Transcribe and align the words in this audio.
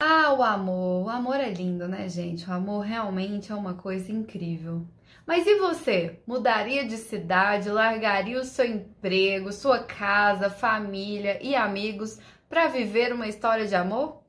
Ah, 0.00 0.32
o 0.32 0.44
amor. 0.44 1.06
O 1.06 1.08
amor 1.08 1.40
é 1.40 1.50
lindo, 1.50 1.88
né, 1.88 2.08
gente? 2.08 2.48
O 2.48 2.52
amor 2.52 2.84
realmente 2.84 3.50
é 3.50 3.54
uma 3.54 3.74
coisa 3.74 4.12
incrível. 4.12 4.86
Mas 5.26 5.44
e 5.44 5.56
você? 5.58 6.22
Mudaria 6.24 6.86
de 6.86 6.96
cidade, 6.96 7.68
largaria 7.68 8.40
o 8.40 8.44
seu 8.44 8.64
emprego, 8.64 9.52
sua 9.52 9.82
casa, 9.82 10.48
família 10.48 11.42
e 11.42 11.56
amigos 11.56 12.20
para 12.48 12.68
viver 12.68 13.12
uma 13.12 13.26
história 13.26 13.66
de 13.66 13.74
amor? 13.74 14.22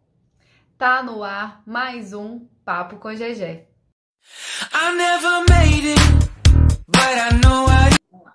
Tá 0.75 1.03
no 1.03 1.23
ar 1.23 1.61
mais 1.67 2.13
um 2.13 2.47
Papo 2.65 2.97
com 2.97 3.13
GG. 3.13 3.67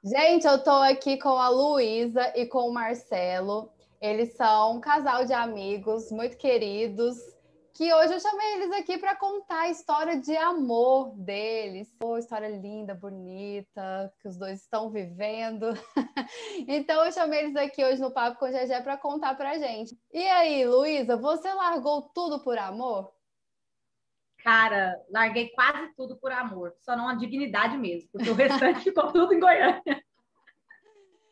Gente, 0.05 0.47
eu 0.47 0.63
tô 0.63 0.71
aqui 0.71 1.19
com 1.19 1.31
a 1.31 1.49
Luísa 1.49 2.33
e 2.37 2.47
com 2.47 2.69
o 2.69 2.73
Marcelo. 2.73 3.74
Eles 4.05 4.37
são 4.37 4.77
um 4.77 4.81
casal 4.83 5.25
de 5.25 5.33
amigos 5.33 6.13
muito 6.13 6.37
queridos, 6.37 7.17
que 7.73 7.91
hoje 7.91 8.13
eu 8.13 8.21
chamei 8.21 8.53
eles 8.53 8.71
aqui 8.73 8.99
para 8.99 9.17
contar 9.17 9.61
a 9.61 9.71
história 9.71 10.21
de 10.21 10.37
amor 10.37 11.17
deles. 11.17 11.89
Oh, 12.05 12.19
história 12.19 12.49
linda, 12.49 12.95
bonita, 12.95 14.13
que 14.21 14.29
os 14.29 14.37
dois 14.37 14.61
estão 14.61 14.91
vivendo. 14.91 15.73
então 16.69 17.03
eu 17.03 17.13
chamei 17.13 17.45
eles 17.45 17.57
aqui 17.57 17.83
hoje 17.83 17.99
no 17.99 18.11
Papo 18.11 18.39
com 18.39 18.53
Gegé 18.53 18.79
para 18.83 18.99
contar 18.99 19.39
pra 19.39 19.57
gente. 19.57 19.99
E 20.13 20.23
aí, 20.23 20.67
Luísa, 20.67 21.17
você 21.17 21.51
largou 21.55 22.03
tudo 22.15 22.45
por 22.45 22.59
amor? 22.59 23.11
Cara, 24.41 25.03
larguei 25.11 25.49
quase 25.55 25.95
tudo 25.97 26.19
por 26.19 26.31
amor, 26.31 26.75
só 26.83 26.95
não 26.95 27.09
a 27.09 27.15
dignidade 27.15 27.79
mesmo, 27.79 28.11
porque 28.13 28.29
o 28.29 28.35
restante 28.35 28.81
ficou 28.85 29.11
tudo 29.11 29.33
em 29.33 29.41
Goiânia. 29.41 30.05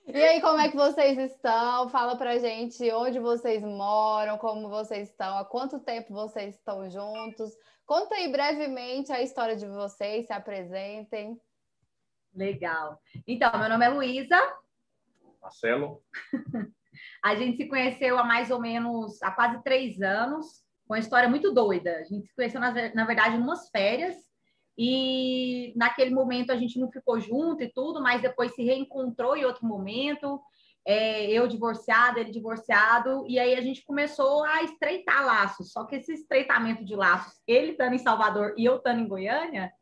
E 0.05 0.16
aí, 0.20 0.41
como 0.41 0.59
é 0.59 0.69
que 0.69 0.77
vocês 0.77 1.16
estão? 1.16 1.88
Fala 1.88 2.16
pra 2.16 2.37
gente 2.37 2.91
onde 2.91 3.20
vocês 3.20 3.62
moram, 3.62 4.37
como 4.37 4.69
vocês 4.69 5.09
estão, 5.09 5.38
há 5.38 5.45
quanto 5.45 5.78
tempo 5.78 6.12
vocês 6.12 6.56
estão 6.56 6.91
juntos. 6.91 7.52
Conta 7.87 8.16
aí 8.16 8.30
brevemente 8.30 9.12
a 9.12 9.23
história 9.23 9.55
de 9.55 9.66
vocês, 9.66 10.27
se 10.27 10.33
apresentem. 10.33 11.41
Legal. 12.34 13.00
Então, 13.27 13.56
meu 13.58 13.69
nome 13.69 13.84
é 13.84 13.89
Luísa. 13.89 14.36
Marcelo. 15.41 16.03
a 17.23 17.34
gente 17.36 17.56
se 17.56 17.69
conheceu 17.69 18.19
há 18.19 18.25
mais 18.25 18.50
ou 18.50 18.61
menos 18.61 19.23
há 19.23 19.30
quase 19.30 19.62
três 19.62 20.03
anos, 20.03 20.64
com 20.86 20.95
uma 20.95 20.98
história 20.98 21.28
muito 21.28 21.55
doida. 21.55 21.98
A 21.98 22.05
gente 22.05 22.27
se 22.27 22.34
conheceu, 22.34 22.61
na, 22.61 22.73
na 22.92 23.05
verdade, 23.05 23.36
em 23.36 23.41
umas 23.41 23.69
férias. 23.70 24.17
E 24.77 25.73
naquele 25.77 26.11
momento 26.11 26.51
a 26.51 26.56
gente 26.56 26.78
não 26.78 26.91
ficou 26.91 27.20
junto 27.20 27.62
e 27.62 27.73
tudo, 27.73 28.03
mas 28.03 28.23
depois 28.23 28.55
se 28.55 28.62
reencontrou 28.62 29.37
em 29.37 29.45
outro 29.45 29.67
momento. 29.67 30.41
É, 30.84 31.31
eu 31.31 31.47
divorciado, 31.47 32.19
ele 32.19 32.33
divorciado, 32.33 33.25
e 33.29 33.39
aí 33.39 33.55
a 33.55 33.61
gente 33.61 33.84
começou 33.84 34.45
a 34.45 34.64
estreitar 34.64 35.25
laços. 35.25 35.70
Só 35.70 35.84
que 35.84 35.97
esse 35.97 36.12
estreitamento 36.12 36.84
de 36.84 36.97
laços, 36.97 37.41
ele 37.47 37.73
estando 37.73 37.95
em 37.95 37.98
Salvador 37.98 38.55
e 38.59 38.64
eu 38.64 38.77
estando 38.77 39.01
em 39.01 39.06
Goiânia, 39.06 39.73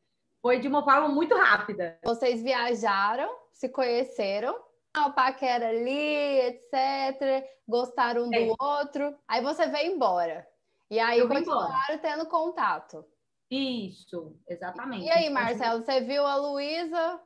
foi 0.43 0.59
de 0.59 0.69
uma 0.69 0.85
forma 0.85 1.09
muito 1.09 1.35
rápida. 1.35 1.99
Vocês 2.05 2.43
viajaram, 2.43 3.31
se 3.53 3.69
conheceram, 3.69 4.55
o 4.97 5.13
paquera 5.13 5.69
ali, 5.69 6.41
etc. 6.41 7.49
Gostaram 7.67 8.25
um 8.25 8.35
é. 8.35 8.47
do 8.47 8.57
outro. 8.59 9.17
Aí 9.29 9.43
você 9.43 9.67
veio 9.69 9.95
embora. 9.95 10.47
E 10.91 10.99
aí 10.99 11.27
continuaram 11.27 11.99
tendo 12.03 12.27
contato. 12.27 13.05
Isso, 13.51 14.37
exatamente. 14.49 15.07
E 15.07 15.11
aí, 15.11 15.29
Marcelo, 15.29 15.83
você 15.83 16.01
viu 16.03 16.25
a 16.25 16.37
Luísa, 16.37 17.21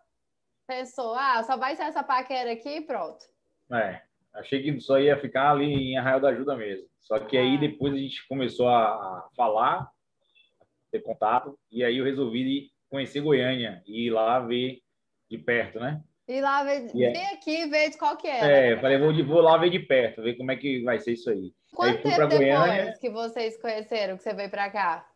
pensou, 0.67 1.15
ah, 1.15 1.43
só 1.43 1.57
vai 1.57 1.77
ser 1.77 1.83
essa 1.83 2.03
paquera 2.03 2.53
aqui 2.53 2.77
e 2.77 2.81
pronto. 2.81 3.25
É, 3.71 4.01
achei 4.33 4.63
que 4.63 4.81
só 4.81 4.99
ia 4.99 5.21
ficar 5.21 5.51
ali 5.51 5.67
em 5.67 5.99
Arraial 5.99 6.21
da 6.21 6.29
Ajuda 6.31 6.57
mesmo. 6.57 6.87
Só 7.01 7.19
que 7.19 7.37
aí 7.37 7.57
ah. 7.57 7.61
depois 7.61 7.93
a 7.93 7.99
gente 7.99 8.27
começou 8.27 8.69
a 8.69 9.29
falar, 9.37 9.87
ter 10.91 11.03
contato, 11.03 11.59
e 11.71 11.85
aí 11.85 11.99
eu 11.99 12.05
resolvi 12.05 12.71
conhecer 12.89 13.21
Goiânia 13.21 13.83
e 13.87 14.07
ir 14.07 14.11
lá 14.11 14.41
ver 14.41 14.81
de 15.31 15.37
perto, 15.37 15.79
né? 15.79 16.03
E 16.27 16.41
lá 16.41 16.65
ver, 16.65 16.87
e 16.95 17.13
ver 17.13 17.35
aqui 17.35 17.67
ver 17.67 17.91
de 17.91 17.99
qual 17.99 18.17
que 18.17 18.27
é. 18.27 18.39
É, 18.71 18.75
né? 18.75 18.81
falei, 18.81 18.97
vou, 18.97 19.13
vou 19.27 19.43
lá 19.43 19.59
ver 19.59 19.69
de 19.69 19.79
perto, 19.79 20.23
ver 20.23 20.37
como 20.37 20.51
é 20.53 20.57
que 20.57 20.83
vai 20.83 20.99
ser 20.99 21.13
isso 21.13 21.29
aí. 21.29 21.53
Quanto 21.75 21.97
aí 21.97 22.03
tempo 22.03 22.29
depois 22.29 22.39
Goiânia... 22.39 22.95
que 22.99 23.11
vocês 23.11 23.61
conheceram, 23.61 24.17
que 24.17 24.23
você 24.23 24.33
veio 24.33 24.49
para 24.49 24.71
cá? 24.71 25.07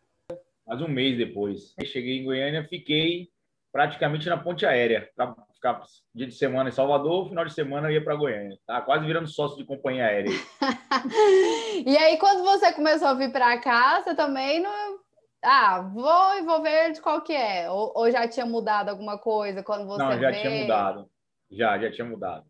Mais 0.68 0.82
um 0.82 0.88
mês 0.88 1.16
depois. 1.16 1.74
Aí 1.80 1.86
cheguei 1.86 2.18
em 2.18 2.24
Goiânia, 2.24 2.68
fiquei 2.68 3.30
praticamente 3.72 4.28
na 4.28 4.36
ponte 4.36 4.66
aérea, 4.66 5.08
ficar 5.54 5.82
dia 6.14 6.26
de 6.26 6.34
semana 6.34 6.68
em 6.68 6.72
Salvador, 6.72 7.28
final 7.28 7.44
de 7.44 7.54
semana 7.54 7.88
eu 7.88 7.94
ia 7.94 8.04
para 8.04 8.14
Goiânia. 8.14 8.58
Tá 8.66 8.82
quase 8.82 9.06
virando 9.06 9.26
sócio 9.26 9.56
de 9.56 9.64
companhia 9.64 10.04
aérea. 10.04 10.30
e 11.86 11.96
aí, 11.96 12.18
quando 12.18 12.44
você 12.44 12.70
começou 12.72 13.08
a 13.08 13.14
vir 13.14 13.32
para 13.32 13.58
cá, 13.58 14.02
você 14.02 14.14
também 14.14 14.60
não. 14.60 14.98
Ah, 15.42 15.80
vou 15.80 16.38
e 16.38 16.42
vou 16.42 16.62
ver 16.62 16.92
de 16.92 17.00
qual 17.00 17.22
que 17.22 17.32
é. 17.32 17.70
Ou, 17.70 17.92
ou, 17.94 18.10
já 18.10 18.28
tinha 18.28 18.44
mudado 18.44 18.90
alguma 18.90 19.18
coisa 19.18 19.62
quando 19.62 19.86
você 19.86 20.02
Não, 20.02 20.18
já 20.18 20.30
veio? 20.30 20.42
tinha 20.42 20.62
mudado. 20.62 21.10
Já, 21.50 21.78
já 21.78 21.90
tinha 21.90 22.06
mudado. 22.06 22.44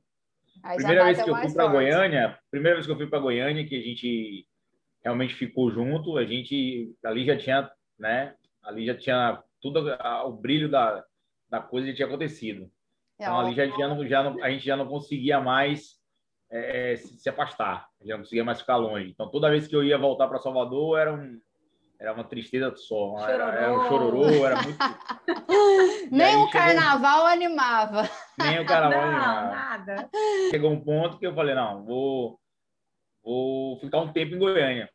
Aí 0.64 0.76
primeira 0.76 1.04
vez 1.04 1.22
que 1.22 1.30
eu 1.30 1.36
fui 1.36 1.52
para 1.52 1.66
Goiânia, 1.68 2.38
primeira 2.50 2.76
vez 2.76 2.86
que 2.86 2.92
eu 2.92 2.96
fui 2.96 3.06
para 3.06 3.20
Goiânia, 3.20 3.66
que 3.66 3.76
a 3.76 3.82
gente 3.82 4.46
realmente 5.04 5.34
ficou 5.34 5.70
junto, 5.70 6.16
a 6.16 6.24
gente 6.24 6.92
ali 7.04 7.24
já 7.24 7.36
tinha 7.36 7.70
né? 7.98 8.34
Ali 8.62 8.86
já 8.86 8.96
tinha 8.96 9.42
tudo, 9.60 9.90
o 10.26 10.32
brilho 10.32 10.70
da, 10.70 11.04
da 11.50 11.60
coisa 11.60 11.88
já 11.88 11.94
tinha 11.94 12.06
acontecido. 12.06 12.70
É 13.18 13.24
então, 13.24 13.40
ali 13.40 13.54
já, 13.54 13.66
já, 13.66 13.88
não, 13.88 14.06
já 14.06 14.22
não, 14.22 14.42
a 14.42 14.50
gente 14.50 14.64
já 14.64 14.76
não 14.76 14.86
conseguia 14.86 15.40
mais 15.40 15.98
é, 16.50 16.96
se, 16.96 17.18
se, 17.18 17.28
afastar, 17.28 17.88
já 18.04 18.14
não 18.14 18.22
conseguia 18.22 18.44
mais 18.44 18.60
ficar 18.60 18.76
longe. 18.76 19.10
Então, 19.10 19.28
toda 19.30 19.50
vez 19.50 19.66
que 19.66 19.74
eu 19.74 19.82
ia 19.82 19.98
voltar 19.98 20.28
para 20.28 20.38
Salvador, 20.38 20.98
era, 20.98 21.12
um, 21.12 21.40
era 21.98 22.12
uma 22.12 22.24
tristeza 22.24 22.74
só. 22.76 23.18
Era, 23.28 23.52
era, 23.54 23.72
um 23.72 23.88
chororô, 23.88 24.46
era 24.46 24.62
muito. 24.62 24.78
Nem 26.12 26.36
o 26.36 26.50
carnaval 26.50 27.16
chegou... 27.16 27.26
animava. 27.26 28.10
Nem 28.38 28.60
o 28.60 28.66
carnaval 28.66 29.00
não, 29.00 29.08
animava. 29.08 29.50
Nada. 29.50 30.10
Chegou 30.50 30.70
um 30.70 30.80
ponto 30.80 31.18
que 31.18 31.26
eu 31.26 31.34
falei: 31.34 31.54
não, 31.54 31.84
vou, 31.84 32.40
vou 33.22 33.78
ficar 33.80 33.98
um 33.98 34.12
tempo 34.12 34.34
em 34.34 34.38
Goiânia 34.38 34.88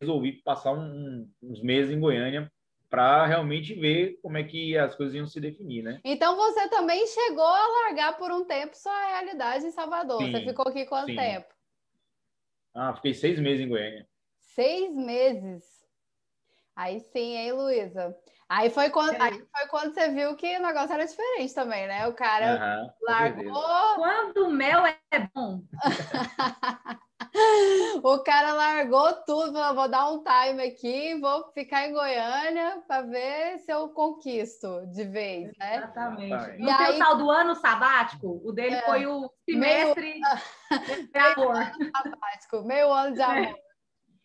resolvi 0.00 0.32
passar 0.42 0.72
um, 0.72 1.28
uns 1.42 1.62
meses 1.62 1.92
em 1.94 2.00
Goiânia 2.00 2.50
para 2.88 3.26
realmente 3.26 3.74
ver 3.74 4.18
como 4.22 4.38
é 4.38 4.44
que 4.44 4.76
as 4.78 4.94
coisas 4.94 5.14
iam 5.14 5.26
se 5.26 5.40
definir, 5.40 5.82
né? 5.82 6.00
Então 6.04 6.36
você 6.36 6.68
também 6.68 7.06
chegou 7.06 7.44
a 7.44 7.84
largar 7.84 8.16
por 8.16 8.30
um 8.30 8.44
tempo 8.44 8.76
sua 8.76 9.08
realidade 9.08 9.66
em 9.66 9.70
Salvador. 9.70 10.22
Sim, 10.22 10.30
você 10.30 10.44
ficou 10.44 10.68
aqui 10.68 10.86
quanto 10.86 11.06
sim. 11.06 11.16
tempo? 11.16 11.46
Ah, 12.74 12.94
fiquei 12.94 13.14
seis 13.14 13.40
meses 13.40 13.64
em 13.64 13.68
Goiânia. 13.68 14.06
Seis 14.38 14.94
meses. 14.94 15.64
Aí 16.74 17.00
sim, 17.00 17.36
hein, 17.36 17.52
Luísa? 17.52 18.16
Aí 18.48 18.70
foi 18.70 18.90
quando, 18.90 19.20
aí 19.20 19.32
foi 19.32 19.66
quando 19.68 19.92
você 19.92 20.08
viu 20.10 20.36
que 20.36 20.56
o 20.56 20.62
negócio 20.62 20.94
era 20.94 21.04
diferente 21.04 21.52
também, 21.52 21.88
né? 21.88 22.06
O 22.06 22.14
cara 22.14 22.80
uhum, 22.80 22.90
largou. 23.02 23.94
Quando 23.96 24.46
o 24.46 24.50
mel 24.50 24.86
é 24.86 24.96
bom. 25.34 25.62
o 28.04 28.18
cara 28.20 28.52
largou 28.52 29.12
tudo, 29.24 29.52
falou: 29.52 29.74
vou 29.74 29.88
dar 29.88 30.10
um 30.10 30.22
time 30.22 30.62
aqui, 30.62 31.18
vou 31.20 31.50
ficar 31.52 31.88
em 31.88 31.92
Goiânia 31.92 32.82
para 32.86 33.02
ver 33.02 33.58
se 33.58 33.72
eu 33.72 33.88
conquisto 33.88 34.86
de 34.92 35.02
vez, 35.02 35.50
né? 35.58 35.78
Exatamente. 35.78 36.56
E 36.56 36.62
no 36.62 36.70
aí... 36.70 36.98
tal 36.98 37.16
do 37.16 37.28
ano 37.28 37.56
sabático, 37.56 38.40
o 38.44 38.52
dele 38.52 38.76
é, 38.76 38.82
foi 38.82 39.06
o 39.06 39.28
semestre 39.44 40.20
meio... 40.20 40.22
de 41.12 41.18
amor. 41.18 41.54
Meio 41.54 41.66
ano 41.66 41.90
sabático, 41.90 42.62
meio 42.62 42.92
ano 42.92 43.14
de 43.14 43.22
amor. 43.22 43.65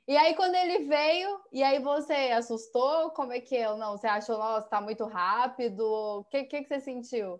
E 0.07 0.17
aí, 0.17 0.35
quando 0.35 0.55
ele 0.55 0.85
veio, 0.87 1.39
e 1.51 1.63
aí 1.63 1.79
você 1.79 2.13
assustou? 2.31 3.11
Como 3.11 3.31
é 3.31 3.39
que 3.39 3.55
é? 3.55 3.73
Não, 3.75 3.97
você 3.97 4.07
achou, 4.07 4.37
nossa, 4.37 4.67
tá 4.67 4.81
muito 4.81 5.05
rápido? 5.05 5.81
O 5.81 6.23
que, 6.25 6.43
que, 6.45 6.63
que 6.63 6.67
você 6.67 6.79
sentiu? 6.79 7.39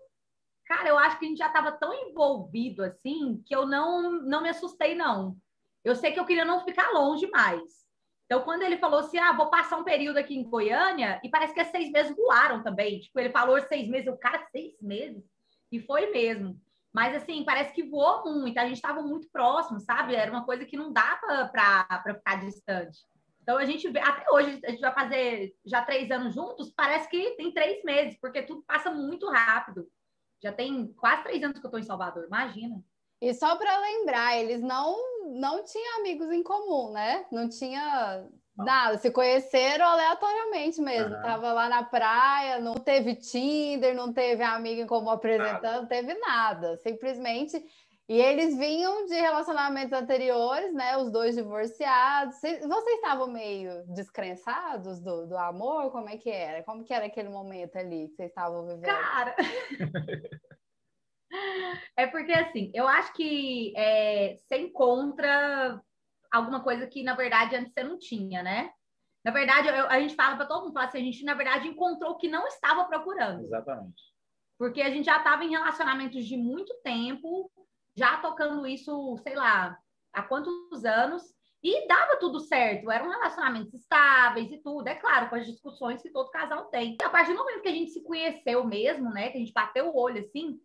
Cara, 0.66 0.88
eu 0.88 0.98
acho 0.98 1.18
que 1.18 1.26
a 1.26 1.28
gente 1.28 1.38
já 1.38 1.48
estava 1.48 1.72
tão 1.72 1.92
envolvido 1.92 2.82
assim 2.82 3.42
que 3.44 3.54
eu 3.54 3.66
não, 3.66 4.12
não 4.22 4.42
me 4.42 4.48
assustei, 4.48 4.94
não. 4.94 5.36
Eu 5.84 5.96
sei 5.96 6.12
que 6.12 6.20
eu 6.20 6.24
queria 6.24 6.44
não 6.44 6.64
ficar 6.64 6.90
longe 6.92 7.26
mais. 7.26 7.82
Então, 8.24 8.44
quando 8.44 8.62
ele 8.62 8.78
falou 8.78 9.00
assim, 9.00 9.18
ah, 9.18 9.32
vou 9.32 9.50
passar 9.50 9.76
um 9.76 9.84
período 9.84 10.16
aqui 10.16 10.34
em 10.34 10.48
Goiânia, 10.48 11.20
e 11.22 11.28
parece 11.28 11.52
que 11.52 11.60
é 11.60 11.64
seis 11.64 11.90
meses 11.90 12.16
voaram 12.16 12.62
também. 12.62 13.00
Tipo, 13.00 13.20
ele 13.20 13.30
falou 13.30 13.60
seis 13.60 13.88
meses, 13.88 14.08
o 14.08 14.16
cara, 14.16 14.46
seis 14.50 14.80
meses. 14.80 15.22
E 15.70 15.80
foi 15.80 16.10
mesmo. 16.10 16.58
Mas, 16.92 17.14
assim, 17.14 17.44
parece 17.44 17.72
que 17.72 17.82
voou 17.82 18.22
muito. 18.24 18.58
A 18.58 18.66
gente 18.66 18.76
estava 18.76 19.02
muito 19.02 19.28
próximo, 19.30 19.80
sabe? 19.80 20.14
Era 20.14 20.30
uma 20.30 20.44
coisa 20.44 20.64
que 20.64 20.76
não 20.76 20.92
dava 20.92 21.48
para 21.48 22.14
ficar 22.14 22.40
distante. 22.40 22.98
Então, 23.42 23.58
a 23.58 23.64
gente 23.64 23.88
vê, 23.88 23.98
até 23.98 24.30
hoje, 24.30 24.60
a 24.64 24.70
gente 24.70 24.80
vai 24.80 24.94
fazer 24.94 25.54
já 25.64 25.82
três 25.82 26.10
anos 26.10 26.34
juntos, 26.34 26.72
parece 26.76 27.08
que 27.08 27.30
tem 27.36 27.52
três 27.52 27.82
meses, 27.82 28.16
porque 28.20 28.42
tudo 28.42 28.62
passa 28.62 28.90
muito 28.90 29.28
rápido. 29.28 29.88
Já 30.42 30.52
tem 30.52 30.92
quase 30.94 31.22
três 31.24 31.42
anos 31.42 31.58
que 31.58 31.64
eu 31.64 31.68
estou 31.68 31.80
em 31.80 31.84
Salvador, 31.84 32.24
imagina. 32.26 32.82
E 33.20 33.32
só 33.34 33.56
para 33.56 33.78
lembrar, 33.78 34.36
eles 34.36 34.60
não 34.60 34.96
não 35.34 35.64
tinham 35.64 36.00
amigos 36.00 36.30
em 36.30 36.42
comum, 36.42 36.92
né? 36.92 37.24
Não 37.30 37.48
tinha 37.48 38.28
nada, 38.64 38.98
se 38.98 39.10
conheceram 39.10 39.84
aleatoriamente 39.84 40.80
mesmo. 40.80 41.14
Uhum. 41.14 41.22
Tava 41.22 41.52
lá 41.52 41.68
na 41.68 41.82
praia, 41.82 42.58
não 42.58 42.74
teve 42.74 43.16
Tinder, 43.16 43.94
não 43.94 44.12
teve 44.12 44.42
amigo 44.42 44.80
em 44.80 44.86
comum 44.86 45.10
apresentando, 45.10 45.82
não 45.82 45.86
teve 45.86 46.14
nada. 46.14 46.76
Simplesmente. 46.78 47.62
E 48.08 48.20
eles 48.20 48.58
vinham 48.58 49.06
de 49.06 49.14
relacionamentos 49.14 49.92
anteriores, 49.92 50.74
né? 50.74 50.96
Os 50.96 51.10
dois 51.10 51.34
divorciados. 51.34 52.36
Vocês 52.36 52.62
estavam 52.62 53.28
meio 53.28 53.86
descrençados 53.86 55.00
do, 55.00 55.26
do 55.26 55.36
amor? 55.38 55.90
Como 55.90 56.08
é 56.08 56.16
que 56.16 56.28
era? 56.28 56.62
Como 56.62 56.84
que 56.84 56.92
era 56.92 57.06
aquele 57.06 57.28
momento 57.28 57.76
ali 57.76 58.08
que 58.08 58.16
vocês 58.16 58.28
estavam 58.28 58.66
vivendo? 58.66 58.84
Cara! 58.84 59.34
é 61.96 62.06
porque, 62.06 62.32
assim, 62.32 62.70
eu 62.74 62.86
acho 62.86 63.12
que 63.14 63.72
é, 63.76 64.36
você 64.42 64.58
encontra 64.58 65.80
alguma 66.32 66.62
coisa 66.62 66.86
que, 66.86 67.02
na 67.02 67.14
verdade, 67.14 67.54
antes 67.54 67.72
você 67.72 67.84
não 67.84 67.98
tinha, 67.98 68.42
né? 68.42 68.70
Na 69.24 69.30
verdade, 69.30 69.68
eu, 69.68 69.86
a 69.88 70.00
gente 70.00 70.16
fala 70.16 70.36
para 70.36 70.46
todo 70.46 70.64
mundo, 70.64 70.72
fala 70.72 70.86
assim, 70.86 70.98
a 70.98 71.04
gente, 71.04 71.24
na 71.24 71.34
verdade, 71.34 71.68
encontrou 71.68 72.12
o 72.12 72.16
que 72.16 72.28
não 72.28 72.46
estava 72.46 72.84
procurando. 72.86 73.44
Exatamente. 73.44 74.02
Porque 74.58 74.80
a 74.82 74.90
gente 74.90 75.04
já 75.04 75.18
estava 75.18 75.44
em 75.44 75.50
relacionamentos 75.50 76.24
de 76.24 76.36
muito 76.36 76.74
tempo, 76.82 77.50
já 77.96 78.16
tocando 78.16 78.66
isso, 78.66 79.16
sei 79.18 79.34
lá, 79.34 79.78
há 80.12 80.22
quantos 80.22 80.84
anos, 80.84 81.22
e 81.62 81.86
dava 81.86 82.16
tudo 82.18 82.40
certo, 82.40 82.90
eram 82.90 83.08
relacionamentos 83.08 83.72
estáveis 83.74 84.50
e 84.50 84.58
tudo, 84.58 84.88
é 84.88 84.96
claro, 84.96 85.28
com 85.28 85.36
as 85.36 85.46
discussões 85.46 86.02
que 86.02 86.10
todo 86.10 86.30
casal 86.30 86.64
tem. 86.66 86.96
E 87.00 87.04
a 87.04 87.10
partir 87.10 87.32
do 87.32 87.38
momento 87.38 87.62
que 87.62 87.68
a 87.68 87.72
gente 87.72 87.92
se 87.92 88.02
conheceu 88.02 88.64
mesmo, 88.64 89.10
né, 89.10 89.28
que 89.28 89.36
a 89.36 89.40
gente 89.40 89.52
bateu 89.52 89.88
o 89.88 89.96
olho 89.96 90.20
assim, 90.20 90.58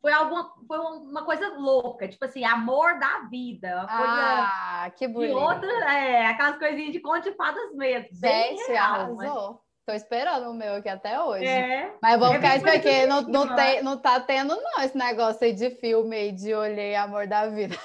foi 0.00 0.12
alguma 0.12 0.52
foi 0.66 0.78
uma 0.78 1.24
coisa 1.24 1.48
louca, 1.56 2.08
tipo 2.08 2.24
assim, 2.24 2.44
amor 2.44 2.98
da 2.98 3.28
vida. 3.30 3.86
ah, 3.88 4.90
que 4.96 5.06
bonito. 5.06 5.32
E 5.32 5.34
outra, 5.34 5.94
é, 5.94 6.26
aquelas 6.26 6.58
coisinhas 6.58 6.92
de 6.92 7.00
conte 7.00 7.32
fadas 7.32 7.74
mesmo. 7.74 8.08
Gente, 8.12 8.72
arrasou. 8.72 9.16
Mas... 9.16 9.70
Tô 9.86 9.94
esperando 9.94 10.50
o 10.50 10.54
meu 10.54 10.74
aqui 10.74 10.88
até 10.88 11.20
hoje. 11.20 11.46
É, 11.46 11.92
mas 12.00 12.18
vou 12.18 12.28
é 12.28 12.34
ficar 12.34 12.56
esperando, 12.56 12.82
porque 12.82 13.06
não, 13.06 13.22
não, 13.22 13.56
tem, 13.56 13.82
não 13.82 13.98
tá 13.98 14.20
tendo, 14.20 14.54
não, 14.54 14.84
esse 14.84 14.96
negócio 14.96 15.44
aí 15.44 15.52
de 15.52 15.70
filme 15.70 16.14
aí 16.16 16.32
de 16.32 16.54
olhei 16.54 16.94
amor 16.94 17.26
da 17.26 17.48
vida. 17.48 17.76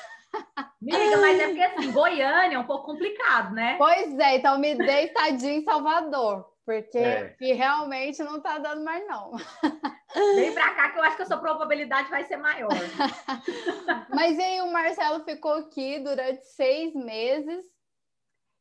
Amiga, 0.56 1.17
mas 1.17 1.39
é 1.39 1.47
porque 1.47 1.63
assim, 1.63 1.91
Goiânia 1.91 2.57
é 2.57 2.59
um 2.59 2.65
pouco 2.65 2.85
complicado, 2.85 3.53
né? 3.53 3.75
Pois 3.77 4.17
é, 4.19 4.35
então 4.35 4.59
me 4.59 4.75
dei 4.75 5.07
tadinho 5.07 5.53
em 5.53 5.63
Salvador, 5.63 6.45
porque 6.65 6.97
é. 6.97 7.35
realmente 7.53 8.23
não 8.23 8.41
tá 8.41 8.57
dando 8.57 8.83
mais, 8.83 9.06
não. 9.07 9.31
Vem 10.35 10.53
pra 10.53 10.73
cá 10.73 10.91
que 10.91 10.97
eu 10.97 11.03
acho 11.03 11.15
que 11.15 11.21
a 11.23 11.25
sua 11.27 11.38
probabilidade 11.38 12.09
vai 12.09 12.23
ser 12.23 12.38
maior. 12.38 12.69
mas 14.09 14.39
aí 14.39 14.62
o 14.62 14.71
Marcelo 14.71 15.23
ficou 15.23 15.53
aqui 15.53 16.00
durante 16.00 16.44
seis 16.47 16.94
meses. 16.95 17.65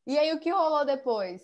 E 0.05 0.19
aí 0.19 0.31
o 0.33 0.39
que 0.39 0.51
rolou 0.51 0.85
depois? 0.85 1.41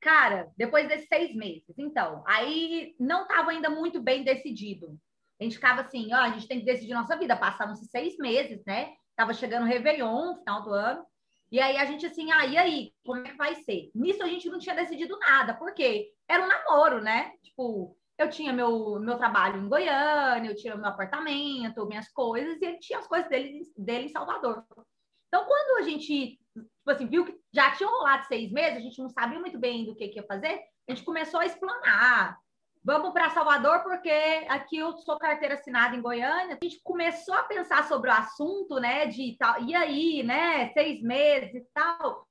Cara, 0.00 0.52
depois 0.56 0.86
desses 0.86 1.08
seis 1.08 1.34
meses, 1.34 1.76
então, 1.76 2.22
aí 2.28 2.94
não 3.00 3.22
estava 3.22 3.50
ainda 3.50 3.68
muito 3.68 4.00
bem 4.00 4.22
decidido. 4.22 4.96
A 5.40 5.44
gente 5.44 5.56
ficava 5.56 5.80
assim, 5.80 6.14
ó, 6.14 6.18
a 6.18 6.30
gente 6.30 6.46
tem 6.46 6.60
que 6.60 6.64
decidir 6.64 6.94
nossa 6.94 7.16
vida. 7.16 7.36
Passaram-se 7.36 7.86
seis 7.86 8.16
meses, 8.18 8.62
né? 8.64 8.94
Tava 9.16 9.34
chegando 9.34 9.64
o 9.64 9.66
Réveillon, 9.66 10.36
final 10.36 10.62
do 10.62 10.70
ano. 10.70 11.04
E 11.50 11.60
aí 11.60 11.76
a 11.76 11.84
gente 11.84 12.04
assim, 12.06 12.30
ah, 12.32 12.46
e 12.46 12.56
aí? 12.56 12.92
Como 13.04 13.20
é 13.20 13.30
que 13.30 13.36
vai 13.36 13.54
ser? 13.54 13.90
Nisso 13.94 14.22
a 14.22 14.26
gente 14.26 14.48
não 14.48 14.58
tinha 14.58 14.74
decidido 14.74 15.18
nada, 15.18 15.54
porque 15.54 16.12
era 16.28 16.44
um 16.44 16.48
namoro, 16.48 17.00
né? 17.00 17.32
Tipo, 17.42 17.96
eu 18.18 18.28
tinha 18.28 18.52
meu, 18.52 18.98
meu 18.98 19.16
trabalho 19.16 19.60
em 19.62 19.68
Goiânia, 19.68 20.50
eu 20.50 20.56
tinha 20.56 20.74
meu 20.74 20.86
apartamento, 20.86 21.86
minhas 21.86 22.08
coisas, 22.08 22.60
e 22.60 22.64
ele 22.64 22.78
tinha 22.78 22.98
as 22.98 23.06
coisas 23.06 23.28
dele, 23.28 23.60
dele 23.76 24.06
em 24.06 24.08
Salvador. 24.08 24.64
Então, 25.28 25.44
quando 25.44 25.78
a 25.78 25.82
gente 25.82 26.38
tipo 26.56 26.90
assim, 26.90 27.06
viu 27.06 27.24
que 27.24 27.36
já 27.52 27.72
tinha 27.72 27.88
rolado 27.88 28.26
seis 28.26 28.50
meses, 28.52 28.78
a 28.78 28.80
gente 28.80 29.02
não 29.02 29.08
sabia 29.08 29.40
muito 29.40 29.58
bem 29.58 29.84
do 29.84 29.94
que, 29.94 30.08
que 30.08 30.18
ia 30.20 30.26
fazer, 30.26 30.60
a 30.88 30.94
gente 30.94 31.04
começou 31.04 31.40
a 31.40 31.46
explanar. 31.46 32.38
Vamos 32.86 33.12
para 33.12 33.30
Salvador, 33.30 33.82
porque 33.82 34.08
aqui 34.48 34.78
eu 34.78 34.96
sou 34.98 35.18
carteira 35.18 35.54
assinada 35.54 35.96
em 35.96 36.00
Goiânia. 36.00 36.56
A 36.56 36.64
gente 36.64 36.80
começou 36.84 37.34
a 37.34 37.42
pensar 37.42 37.82
sobre 37.88 38.08
o 38.08 38.12
assunto, 38.12 38.78
né? 38.78 39.06
De 39.06 39.36
tal, 39.36 39.60
e 39.60 39.74
aí, 39.74 40.22
né? 40.22 40.68
Seis 40.72 41.02
meses 41.02 41.52
e 41.52 41.66
tal. 41.74 42.28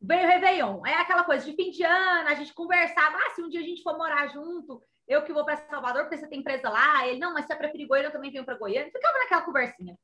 Veio 0.00 0.24
o 0.24 0.26
Réveillon. 0.26 0.86
É 0.86 0.94
aquela 0.94 1.22
coisa 1.22 1.44
de 1.44 1.54
fim 1.54 1.70
de 1.70 1.82
ano, 1.82 2.30
a 2.30 2.34
gente 2.34 2.54
conversava. 2.54 3.14
Ah, 3.14 3.34
se 3.34 3.42
um 3.42 3.50
dia 3.50 3.60
a 3.60 3.62
gente 3.62 3.82
for 3.82 3.94
morar 3.98 4.28
junto, 4.28 4.82
eu 5.06 5.22
que 5.22 5.34
vou 5.34 5.44
para 5.44 5.58
Salvador, 5.68 6.04
porque 6.04 6.16
você 6.16 6.26
tem 6.26 6.40
empresa 6.40 6.70
lá. 6.70 7.06
Ele, 7.06 7.20
não, 7.20 7.34
mas 7.34 7.44
se 7.44 7.52
é 7.52 7.56
preferir 7.56 7.86
Goiânia, 7.86 8.08
eu 8.08 8.12
também 8.12 8.30
venho 8.30 8.46
para 8.46 8.56
Goiânia. 8.56 8.90
Ficava 8.90 9.18
naquela 9.18 9.42
conversinha. 9.42 9.98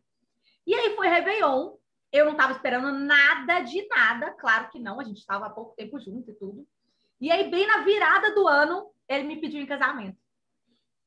E 0.66 0.74
aí 0.74 0.94
foi 0.94 1.08
Réveillon. 1.08 1.74
Eu 2.12 2.26
não 2.26 2.32
estava 2.32 2.52
esperando 2.52 2.92
nada 2.92 3.60
de 3.60 3.88
nada, 3.88 4.30
claro 4.32 4.68
que 4.68 4.78
não, 4.78 5.00
a 5.00 5.04
gente 5.04 5.20
estava 5.20 5.46
há 5.46 5.50
pouco 5.50 5.74
tempo 5.74 5.98
junto 5.98 6.30
e 6.30 6.34
tudo. 6.34 6.66
E 7.18 7.32
aí, 7.32 7.50
bem 7.50 7.66
na 7.66 7.78
virada 7.78 8.34
do 8.34 8.46
ano, 8.46 8.90
ele 9.08 9.24
me 9.24 9.40
pediu 9.40 9.60
em 9.60 9.66
casamento. 9.66 10.18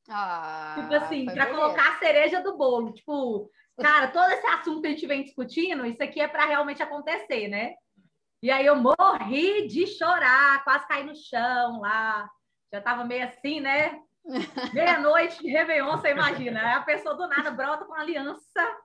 Ah, 0.08 0.76
tipo 0.80 0.94
assim, 0.94 1.26
para 1.26 1.46
colocar 1.46 1.92
a 1.92 1.98
cereja 1.98 2.42
do 2.42 2.56
bolo. 2.56 2.92
Tipo, 2.92 3.50
cara, 3.78 4.08
todo 4.08 4.30
esse 4.32 4.46
assunto 4.46 4.80
que 4.80 4.88
a 4.88 4.90
gente 4.90 5.06
vem 5.06 5.22
discutindo, 5.22 5.86
isso 5.86 6.02
aqui 6.02 6.20
é 6.20 6.26
para 6.28 6.46
realmente 6.46 6.82
acontecer, 6.82 7.48
né? 7.48 7.74
E 8.42 8.50
aí 8.50 8.64
eu 8.64 8.76
morri 8.76 9.66
de 9.68 9.86
chorar, 9.86 10.64
quase 10.64 10.86
caí 10.86 11.04
no 11.04 11.14
chão 11.14 11.80
lá. 11.80 12.28
Já 12.72 12.80
tava 12.80 13.04
meio 13.04 13.24
assim, 13.24 13.60
né? 13.60 14.00
Meia-noite 14.74 15.42
de 15.42 15.50
Réveillon, 15.50 15.98
você 15.98 16.10
imagina. 16.10 16.76
A 16.76 16.82
pessoa 16.82 17.14
do 17.14 17.28
nada 17.28 17.50
brota 17.50 17.84
com 17.84 17.94
aliança 17.94 18.76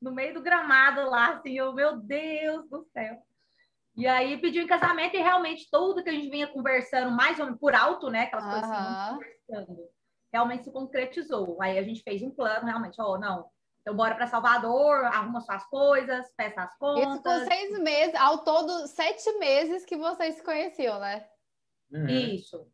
no 0.00 0.12
meio 0.12 0.34
do 0.34 0.42
gramado 0.42 1.08
lá, 1.08 1.34
assim, 1.34 1.56
eu, 1.56 1.72
meu 1.72 1.96
Deus 1.96 2.68
do 2.68 2.82
céu. 2.92 3.22
E 3.94 4.06
aí 4.06 4.40
pediu 4.40 4.62
em 4.62 4.66
casamento 4.66 5.14
e 5.16 5.20
realmente 5.20 5.68
tudo 5.70 6.02
que 6.02 6.08
a 6.08 6.12
gente 6.12 6.30
vinha 6.30 6.46
conversando, 6.46 7.10
mais 7.10 7.38
ou 7.38 7.44
menos 7.44 7.60
por 7.60 7.74
alto, 7.74 8.08
né? 8.08 8.22
Aquelas 8.22 8.44
coisas 8.44 8.70
assim, 8.70 9.14
conversando, 9.14 9.88
realmente 10.32 10.64
se 10.64 10.72
concretizou. 10.72 11.60
Aí 11.60 11.78
a 11.78 11.82
gente 11.82 12.02
fez 12.02 12.22
um 12.22 12.30
plano, 12.30 12.66
realmente, 12.66 13.00
ó, 13.00 13.12
oh, 13.12 13.18
não, 13.18 13.50
então 13.82 13.94
bora 13.94 14.14
para 14.14 14.28
Salvador, 14.28 15.04
arruma 15.04 15.40
suas 15.40 15.64
coisas, 15.64 16.32
peça 16.36 16.62
as 16.62 16.76
contas. 16.78 17.14
Isso 17.14 17.22
com 17.22 17.44
seis 17.44 17.78
meses, 17.80 18.14
ao 18.14 18.44
todo 18.44 18.86
sete 18.86 19.30
meses 19.38 19.84
que 19.84 19.96
vocês 19.96 20.36
se 20.36 20.42
conheciam, 20.42 20.98
né? 20.98 21.26
Uhum. 21.92 22.06
Isso. 22.06 22.66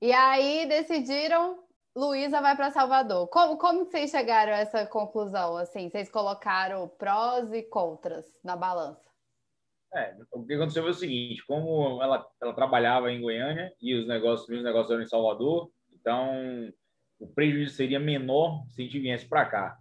E 0.00 0.12
aí 0.12 0.66
decidiram 0.66 1.65
Luísa 1.96 2.42
vai 2.42 2.54
para 2.54 2.70
Salvador. 2.70 3.26
Como, 3.28 3.56
como 3.56 3.86
vocês 3.86 4.10
chegaram 4.10 4.52
a 4.52 4.58
essa 4.58 4.86
conclusão? 4.86 5.56
Assim, 5.56 5.88
vocês 5.88 6.10
colocaram 6.10 6.86
prós 6.86 7.50
e 7.54 7.62
contras 7.62 8.26
na 8.44 8.54
balança? 8.54 9.10
É, 9.94 10.14
o 10.30 10.44
que 10.44 10.52
aconteceu 10.52 10.82
foi 10.82 10.92
o 10.92 10.94
seguinte: 10.94 11.42
como 11.46 12.02
ela, 12.02 12.28
ela 12.42 12.52
trabalhava 12.52 13.10
em 13.10 13.22
Goiânia 13.22 13.72
e 13.80 13.94
os 13.94 14.06
negócios, 14.06 14.46
os 14.46 14.62
negócios 14.62 14.90
eram 14.90 15.02
em 15.02 15.08
Salvador, 15.08 15.70
então 15.90 16.70
o 17.18 17.26
prejuízo 17.28 17.74
seria 17.74 17.98
menor 17.98 18.62
se 18.68 18.82
a 18.82 18.84
gente 18.84 19.00
viesse 19.00 19.26
para 19.26 19.46
cá. 19.46 19.78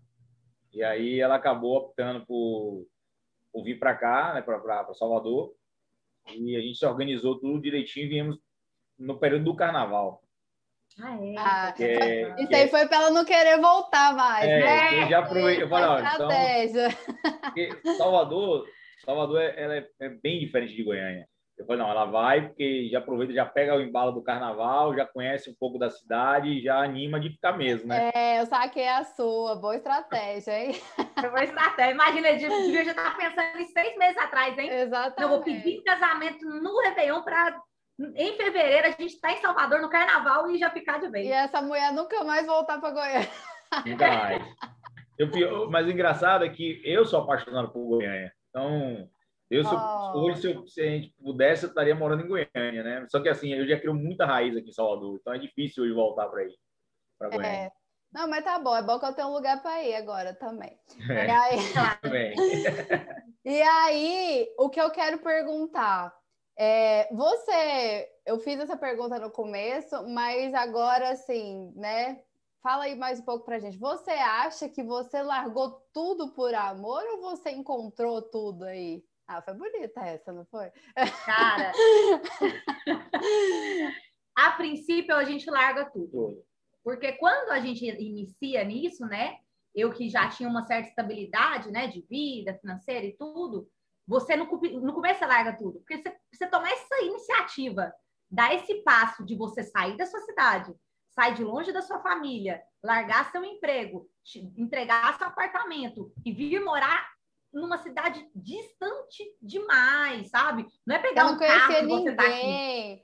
E 0.72 0.82
aí 0.84 1.20
ela 1.20 1.36
acabou 1.36 1.76
optando 1.76 2.26
por, 2.26 2.88
por 3.52 3.62
vir 3.62 3.78
para 3.78 3.94
cá, 3.94 4.34
né, 4.34 4.42
para 4.42 4.94
Salvador, 4.94 5.54
e 6.34 6.56
a 6.56 6.62
gente 6.62 6.78
se 6.78 6.86
organizou 6.86 7.38
tudo 7.40 7.62
direitinho 7.62 8.06
e 8.06 8.10
viemos 8.10 8.40
no 8.98 9.20
período 9.20 9.44
do 9.44 9.56
carnaval. 9.56 10.25
Ah, 11.02 11.18
é? 11.20 11.36
Ah, 11.38 11.74
é, 11.78 12.42
isso 12.42 12.56
aí 12.56 12.68
foi 12.70 12.88
para 12.88 12.98
ela 12.98 13.12
não 13.12 13.26
querer 13.26 13.60
voltar 13.60 14.16
mais, 14.16 14.46
é, 14.46 14.60
né? 14.60 15.04
Eu 15.04 15.10
já 15.10 15.20
aproveitei, 15.20 15.64
eu 15.64 15.70
falei, 15.70 16.06
estratégia. 16.06 16.88
Então, 17.58 17.96
Salvador, 17.96 18.66
Salvador 19.04 19.42
é, 19.42 19.54
ela 19.62 19.76
é, 19.76 19.88
é, 20.00 20.10
bem 20.10 20.40
diferente 20.40 20.74
de 20.74 20.84
Goiânia. 20.84 21.28
Eu 21.58 21.66
falei, 21.66 21.82
não, 21.82 21.90
ela 21.90 22.06
vai 22.06 22.48
porque 22.48 22.90
já 22.92 23.00
aproveita, 23.00 23.34
já 23.34 23.46
pega 23.46 23.76
o 23.76 23.82
embalo 23.82 24.12
do 24.12 24.24
carnaval, 24.24 24.94
já 24.94 25.06
conhece 25.06 25.50
um 25.50 25.56
pouco 25.58 25.78
da 25.78 25.90
cidade, 25.90 26.62
já 26.62 26.80
anima 26.80 27.18
de 27.18 27.30
ficar 27.30 27.58
mesmo, 27.58 27.88
né? 27.88 28.12
É, 28.14 28.42
eu 28.42 28.46
saquei 28.46 28.88
a 28.88 29.06
sua, 29.06 29.56
boa 29.56 29.76
estratégia, 29.76 30.52
hein? 30.52 30.76
boa 31.22 31.44
estratégia. 31.44 31.94
Imagina, 31.94 32.30
eu 32.32 32.84
já 32.84 32.92
estava 32.92 33.16
pensando 33.16 33.58
em 33.58 33.66
seis 33.66 33.98
meses 33.98 34.18
atrás, 34.18 34.58
hein? 34.58 34.70
Exatamente. 34.70 35.22
Eu 35.22 35.30
vou 35.30 35.42
pedir 35.44 35.82
casamento 35.84 36.46
no 36.46 36.78
Réveillon 36.82 37.22
para 37.22 37.58
em 37.98 38.36
fevereiro 38.36 38.88
a 38.88 38.92
gente 38.92 39.06
está 39.06 39.32
em 39.32 39.38
Salvador 39.38 39.82
no 39.82 39.90
carnaval 39.90 40.50
e 40.52 40.58
já 40.58 40.70
ficar 40.70 41.00
de 41.00 41.08
vez. 41.08 41.28
E 41.28 41.32
essa 41.32 41.62
mulher 41.62 41.94
nunca 41.94 42.24
mais 42.24 42.46
voltar 42.46 42.80
para 42.80 42.92
Goiânia. 42.92 43.30
Nunca 43.86 44.08
mais. 44.08 44.56
Eu, 45.18 45.30
mas 45.72 45.88
o 45.88 45.92
engraçado 45.92 46.44
é 46.44 46.50
que 46.50 46.82
eu 46.84 47.06
sou 47.06 47.22
apaixonado 47.22 47.72
por 47.72 47.86
Goiânia. 47.86 48.34
Então, 48.50 49.10
eu 49.50 49.64
sou, 49.64 49.78
oh. 49.78 50.20
hoje, 50.20 50.42
se, 50.42 50.52
eu, 50.52 50.68
se, 50.68 50.82
a 50.82 50.86
gente 50.86 51.14
pudesse, 51.22 51.66
eu 51.66 51.70
estaria 51.70 51.96
morando 51.96 52.24
em 52.24 52.28
Goiânia, 52.28 52.84
né? 52.84 53.06
Só 53.10 53.22
que 53.22 53.30
assim, 53.30 53.54
eu 53.54 53.68
já 53.68 53.80
crio 53.80 53.94
muita 53.94 54.26
raiz 54.26 54.56
aqui 54.56 54.70
em 54.70 54.74
Salvador, 54.74 55.18
então 55.20 55.34
é 55.34 55.38
difícil 55.38 55.84
hoje 55.84 55.94
voltar 55.94 56.28
para 56.28 56.42
aí, 56.42 56.54
para 57.18 57.30
Goiânia. 57.30 57.50
É. 57.50 57.72
Não, 58.12 58.30
mas 58.30 58.44
tá 58.44 58.58
bom, 58.58 58.76
é 58.76 58.82
bom 58.82 58.98
que 58.98 59.06
eu 59.06 59.14
tenho 59.14 59.28
um 59.28 59.34
lugar 59.34 59.62
para 59.62 59.84
ir 59.84 59.96
agora 59.96 60.34
também. 60.34 60.78
É, 61.10 61.28
e, 61.28 61.32
aí... 61.32 61.58
também. 62.02 62.36
e 63.46 63.62
aí, 63.62 64.48
o 64.58 64.70
que 64.70 64.82
eu 64.82 64.90
quero 64.90 65.20
perguntar, 65.20 66.14
é, 66.58 67.14
você, 67.14 68.10
eu 68.26 68.40
fiz 68.40 68.60
essa 68.60 68.78
pergunta 68.78 69.20
no 69.20 69.30
começo, 69.30 70.08
mas 70.08 70.54
agora, 70.54 71.10
assim, 71.10 71.72
né? 71.76 72.22
Fala 72.62 72.86
aí 72.86 72.96
mais 72.96 73.20
um 73.20 73.24
pouco 73.24 73.46
pra 73.46 73.60
gente. 73.60 73.78
Você 73.78 74.12
acha 74.12 74.70
que 74.70 74.82
você 74.82 75.22
largou 75.22 75.72
tudo 75.94 76.34
por 76.34 76.54
amor 76.56 77.04
ou 77.12 77.22
você 77.22 77.52
encontrou 77.52 78.22
tudo 78.22 78.64
aí? 78.64 79.04
Ah, 79.28 79.42
foi 79.42 79.54
bonita 79.54 80.02
essa, 80.02 80.32
não 80.32 80.46
foi? 80.46 80.72
Cara, 81.26 81.72
a 84.36 84.52
princípio 84.52 85.16
a 85.16 85.24
gente 85.24 85.50
larga 85.50 85.86
tudo. 85.86 86.44
Porque 86.84 87.14
quando 87.14 87.52
a 87.52 87.60
gente 87.60 87.86
inicia 87.86 88.64
nisso, 88.64 89.06
né? 89.06 89.38
Eu 89.74 89.92
que 89.92 90.10
já 90.10 90.30
tinha 90.30 90.48
uma 90.48 90.66
certa 90.66 90.88
estabilidade, 90.88 91.70
né? 91.70 91.88
De 91.88 92.02
vida 92.02 92.54
financeira 92.56 93.06
e 93.06 93.18
tudo, 93.18 93.68
você 94.08 94.36
no 94.36 94.48
começo 94.48 95.20
você 95.20 95.26
larga 95.26 95.54
tudo. 95.54 95.80
Porque 95.80 95.98
você, 95.98 96.16
você 96.32 96.48
tomar 96.48 96.72
essa 96.72 97.02
iniciativa, 97.02 97.94
dar 98.30 98.54
esse 98.54 98.76
passo 98.84 99.26
de 99.26 99.36
você 99.36 99.64
sair 99.64 99.98
da 99.98 100.06
sua 100.06 100.22
cidade, 100.22 100.74
sair 101.12 101.34
de 101.34 101.44
longe 101.44 101.72
da 101.72 101.82
sua 101.82 102.00
família, 102.00 102.62
largar 102.84 103.32
seu 103.32 103.44
emprego, 103.44 104.10
entregar 104.58 105.18
seu 105.18 105.28
apartamento 105.28 106.12
e 106.26 106.32
vir 106.32 106.64
morar 106.64 107.10
numa 107.54 107.78
cidade 107.78 108.30
distante 108.36 109.24
demais, 109.42 110.30
sabe? 110.30 110.68
Não 110.86 110.96
é 110.96 111.00
pegar 111.00 111.28
um 111.28 111.38
carro 111.38 111.74
que 111.74 111.86
você 111.88 112.16
tá 112.16 112.24
aqui. 112.24 113.02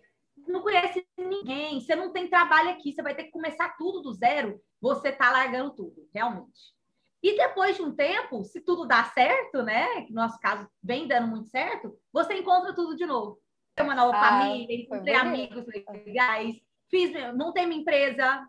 Não 0.48 0.62
conhece 0.62 1.08
ninguém, 1.18 1.80
você 1.80 1.96
não 1.96 2.12
tem 2.12 2.30
trabalho 2.30 2.72
aqui, 2.72 2.94
você 2.94 3.02
vai 3.02 3.16
ter 3.16 3.26
que 3.26 3.32
começar 3.32 3.78
tudo 3.78 4.02
do 4.02 4.14
zero, 4.14 4.62
você 4.82 5.12
tá 5.12 5.32
largando 5.32 5.72
tudo, 5.72 6.10
realmente. 6.14 6.74
E 7.24 7.38
depois 7.38 7.76
de 7.76 7.84
um 7.84 7.96
tempo, 7.96 8.44
se 8.44 8.62
tudo 8.62 8.88
dá 8.88 9.04
certo, 9.06 9.62
né? 9.62 10.02
Que 10.02 10.14
no 10.14 10.22
nosso 10.22 10.40
caso 10.40 10.68
vem 10.82 11.08
dando 11.08 11.28
muito 11.28 11.50
certo, 11.50 11.96
você 12.12 12.34
encontra 12.34 12.74
tudo 12.74 12.96
de 12.96 13.06
novo. 13.06 13.40
Tem 13.76 13.86
uma 13.86 13.96
nova 13.96 14.18
ah, 14.18 14.30
família, 14.30 14.76
encontrei 14.76 15.16
amigos 15.16 15.66
legais, 15.68 16.56
fiz, 16.90 17.12
montei 17.36 17.66
minha 17.66 17.82
empresa, 17.82 18.46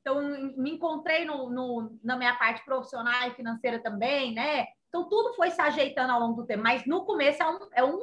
então 0.00 0.22
me 0.56 0.72
encontrei 0.72 1.24
no, 1.24 1.50
no, 1.50 1.98
na 2.02 2.16
minha 2.16 2.34
parte 2.36 2.64
profissional 2.64 3.28
e 3.28 3.34
financeira 3.34 3.82
também, 3.82 4.32
né? 4.32 4.66
Então 4.88 5.08
tudo 5.08 5.34
foi 5.34 5.50
se 5.50 5.60
ajeitando 5.60 6.12
ao 6.12 6.20
longo 6.20 6.42
do 6.42 6.46
tempo, 6.46 6.62
mas 6.62 6.86
no 6.86 7.04
começo 7.04 7.42
é 7.42 7.48
um, 7.48 7.58
é 7.74 7.84
um 7.84 7.98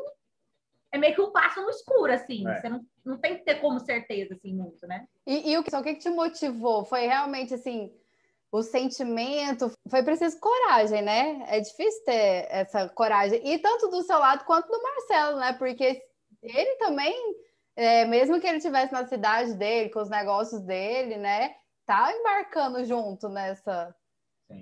é 0.92 0.98
meio 0.98 1.16
que 1.16 1.22
um 1.22 1.32
passo 1.32 1.62
no 1.62 1.70
escuro, 1.70 2.12
assim. 2.12 2.46
É. 2.48 2.60
Você 2.60 2.70
não, 2.70 2.86
não 3.06 3.18
tem 3.18 3.38
que 3.38 3.46
ter 3.46 3.56
como 3.62 3.80
certeza, 3.80 4.34
assim, 4.34 4.54
muito, 4.54 4.86
né? 4.86 5.08
E, 5.26 5.52
e 5.52 5.58
o, 5.58 5.64
que, 5.64 5.74
o 5.74 5.82
que 5.82 5.96
te 5.96 6.10
motivou? 6.10 6.84
Foi 6.84 7.08
realmente, 7.08 7.54
assim, 7.54 7.94
o 8.52 8.62
sentimento? 8.62 9.72
Foi 9.90 10.04
preciso 10.04 10.40
coragem, 10.40 11.02
né? 11.02 11.46
É 11.48 11.60
difícil 11.60 12.04
ter 12.04 12.48
essa 12.50 12.90
coragem. 12.90 13.42
E 13.48 13.58
tanto 13.60 13.88
do 13.88 14.04
seu 14.04 14.20
lado 14.20 14.44
quanto 14.46 14.68
do 14.68 14.82
Marcelo, 14.84 15.40
né? 15.40 15.54
Porque 15.54 16.02
ele 16.42 16.76
também, 16.76 17.16
é, 17.76 18.06
mesmo 18.06 18.40
que 18.40 18.48
ele 18.48 18.58
estivesse 18.58 18.92
na 18.92 19.08
cidade 19.08 19.54
dele, 19.54 19.90
com 19.90 20.02
os 20.02 20.10
negócios 20.10 20.62
dele, 20.62 21.18
né? 21.18 21.56
Tá 21.86 22.14
embarcando 22.14 22.84
junto 22.84 23.30
nessa, 23.30 23.96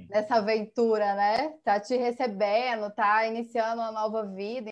nessa 0.10 0.36
aventura, 0.36 1.16
né? 1.16 1.50
Tá 1.64 1.80
te 1.80 1.96
recebendo, 1.96 2.94
tá 2.94 3.26
iniciando 3.26 3.82
uma 3.82 3.92
nova 3.92 4.24
vida. 4.26 4.70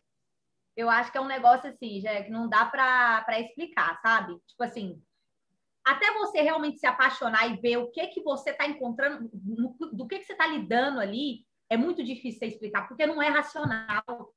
Eu 0.76 0.88
acho 0.88 1.10
que 1.10 1.18
é 1.18 1.20
um 1.20 1.26
negócio 1.26 1.68
assim, 1.68 2.00
já 2.00 2.22
que 2.22 2.30
não 2.30 2.48
dá 2.48 2.64
para 2.66 3.40
explicar, 3.40 4.00
sabe? 4.00 4.38
Tipo 4.46 4.62
assim, 4.62 5.02
até 5.88 6.12
você 6.12 6.40
realmente 6.42 6.78
se 6.78 6.86
apaixonar 6.86 7.50
e 7.50 7.56
ver 7.56 7.78
o 7.78 7.90
que 7.90 8.06
que 8.08 8.22
você 8.22 8.50
está 8.50 8.66
encontrando, 8.66 9.28
do 9.32 10.06
que 10.06 10.18
que 10.18 10.24
você 10.24 10.32
está 10.32 10.46
lidando 10.46 11.00
ali, 11.00 11.46
é 11.70 11.76
muito 11.76 12.04
difícil 12.04 12.38
você 12.38 12.46
explicar, 12.46 12.86
porque 12.86 13.06
não 13.06 13.22
é 13.22 13.28
racional. 13.28 14.34